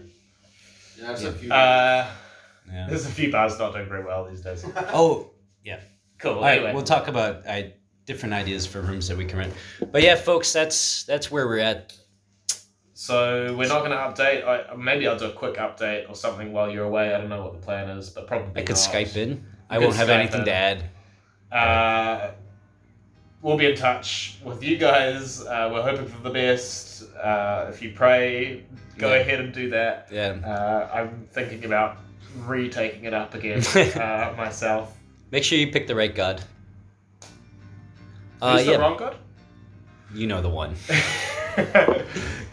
Yeah, 1.00 1.08
there's 1.08 1.24
a 1.24 1.32
few. 1.34 1.52
uh, 1.52 2.08
Yeah. 2.72 2.88
there's 2.90 3.06
a 3.06 3.10
few 3.10 3.32
bars 3.32 3.60
not 3.60 3.74
doing 3.74 3.90
very 3.90 4.04
well 4.06 4.26
these 4.30 4.42
days. 4.42 4.66
Oh, 4.94 5.32
yeah. 5.64 5.80
Cool. 6.20 6.36
all 6.36 6.42
right. 6.42 6.58
anyway, 6.60 6.74
We'll 6.74 6.84
talk 6.84 7.08
about 7.10 7.46
I, 7.48 7.74
different 8.06 8.34
ideas 8.34 8.66
for 8.66 8.80
rooms 8.82 9.08
that 9.10 9.18
we 9.18 9.26
can 9.26 9.40
rent. 9.40 9.54
But 9.92 10.04
yeah, 10.04 10.16
folks, 10.16 10.54
that's 10.54 11.04
that's 11.04 11.30
where 11.30 11.48
we're 11.48 11.60
at. 11.60 11.94
So 12.94 13.54
we're 13.58 13.68
not 13.68 13.80
going 13.86 13.92
to 13.92 13.98
update. 13.98 14.46
I, 14.48 14.74
maybe 14.76 15.06
I'll 15.08 15.18
do 15.20 15.26
a 15.26 15.34
quick 15.34 15.56
update 15.56 16.10
or 16.10 16.16
something 16.16 16.54
while 16.54 16.70
you're 16.72 16.86
away. 16.86 17.14
I 17.14 17.18
don't 17.18 17.28
know 17.28 17.44
what 17.44 17.54
the 17.54 17.60
plan 17.66 17.90
is, 17.90 18.10
but 18.10 18.28
probably 18.28 18.62
I 18.62 18.64
could 18.66 18.76
not. 18.78 18.86
Skype 18.86 19.18
in. 19.18 19.44
I 19.70 19.80
won't 19.80 19.96
have 19.96 20.08
Skype 20.08 20.12
anything 20.20 20.40
in. 20.42 20.46
to 20.46 20.54
add. 20.54 20.84
Uh, 21.52 22.32
we'll 23.44 23.58
be 23.58 23.68
in 23.70 23.76
touch 23.76 24.38
with 24.44 24.64
you 24.64 24.78
guys. 24.78 25.42
Uh, 25.46 25.70
we're 25.72 25.84
hoping 25.84 26.08
for 26.08 26.22
the 26.24 26.32
best. 26.32 27.04
Uh, 27.16 27.68
if 27.70 27.82
you 27.84 27.92
pray, 27.94 28.64
go 28.98 29.14
Yeah. 29.14 29.20
ahead 29.20 29.40
and 29.40 29.54
do 29.54 29.70
that. 29.70 30.08
Yeah. 30.12 30.30
Uh, 30.44 30.90
I'm 30.92 31.28
thinking 31.32 31.66
about 31.66 31.98
retaking 32.40 33.04
it 33.04 33.14
up 33.14 33.36
again 33.36 33.60
uh, 33.76 34.34
myself. 34.36 34.98
Make 35.30 35.44
sure 35.44 35.60
you 35.60 35.72
pick 35.72 35.86
the 35.88 35.94
right 35.96 36.14
god. 36.16 36.42
Uh, 38.42 38.58
Who's 38.58 38.66
the 38.66 38.72
yeah, 38.74 38.78
wrong 38.78 38.98
god? 38.98 39.16
you 40.14 40.26
know 40.28 40.42
the 40.42 40.50
one. 40.50 40.76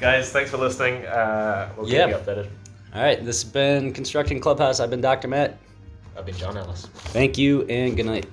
Guys, 0.01 0.31
thanks 0.31 0.51
for 0.51 0.57
listening. 0.59 1.05
Uh, 1.07 1.71
we'll 1.77 1.89
Yeah. 1.89 2.07
keep 2.07 2.15
you 2.17 2.21
updated. 2.23 2.49
All 2.95 3.03
right, 3.03 3.25
this 3.25 3.43
has 3.43 3.51
been 3.51 3.93
Constructing 3.93 4.41
Clubhouse. 4.41 4.81
I've 4.81 4.91
been 4.91 5.01
Dr. 5.01 5.29
Matt. 5.29 5.57
I've 6.17 6.27
been 6.27 6.37
John 6.37 6.57
Ellis. 6.57 6.87
Thank 7.13 7.39
you 7.39 7.63
and 7.69 7.97
good 7.97 8.07
night. 8.07 8.27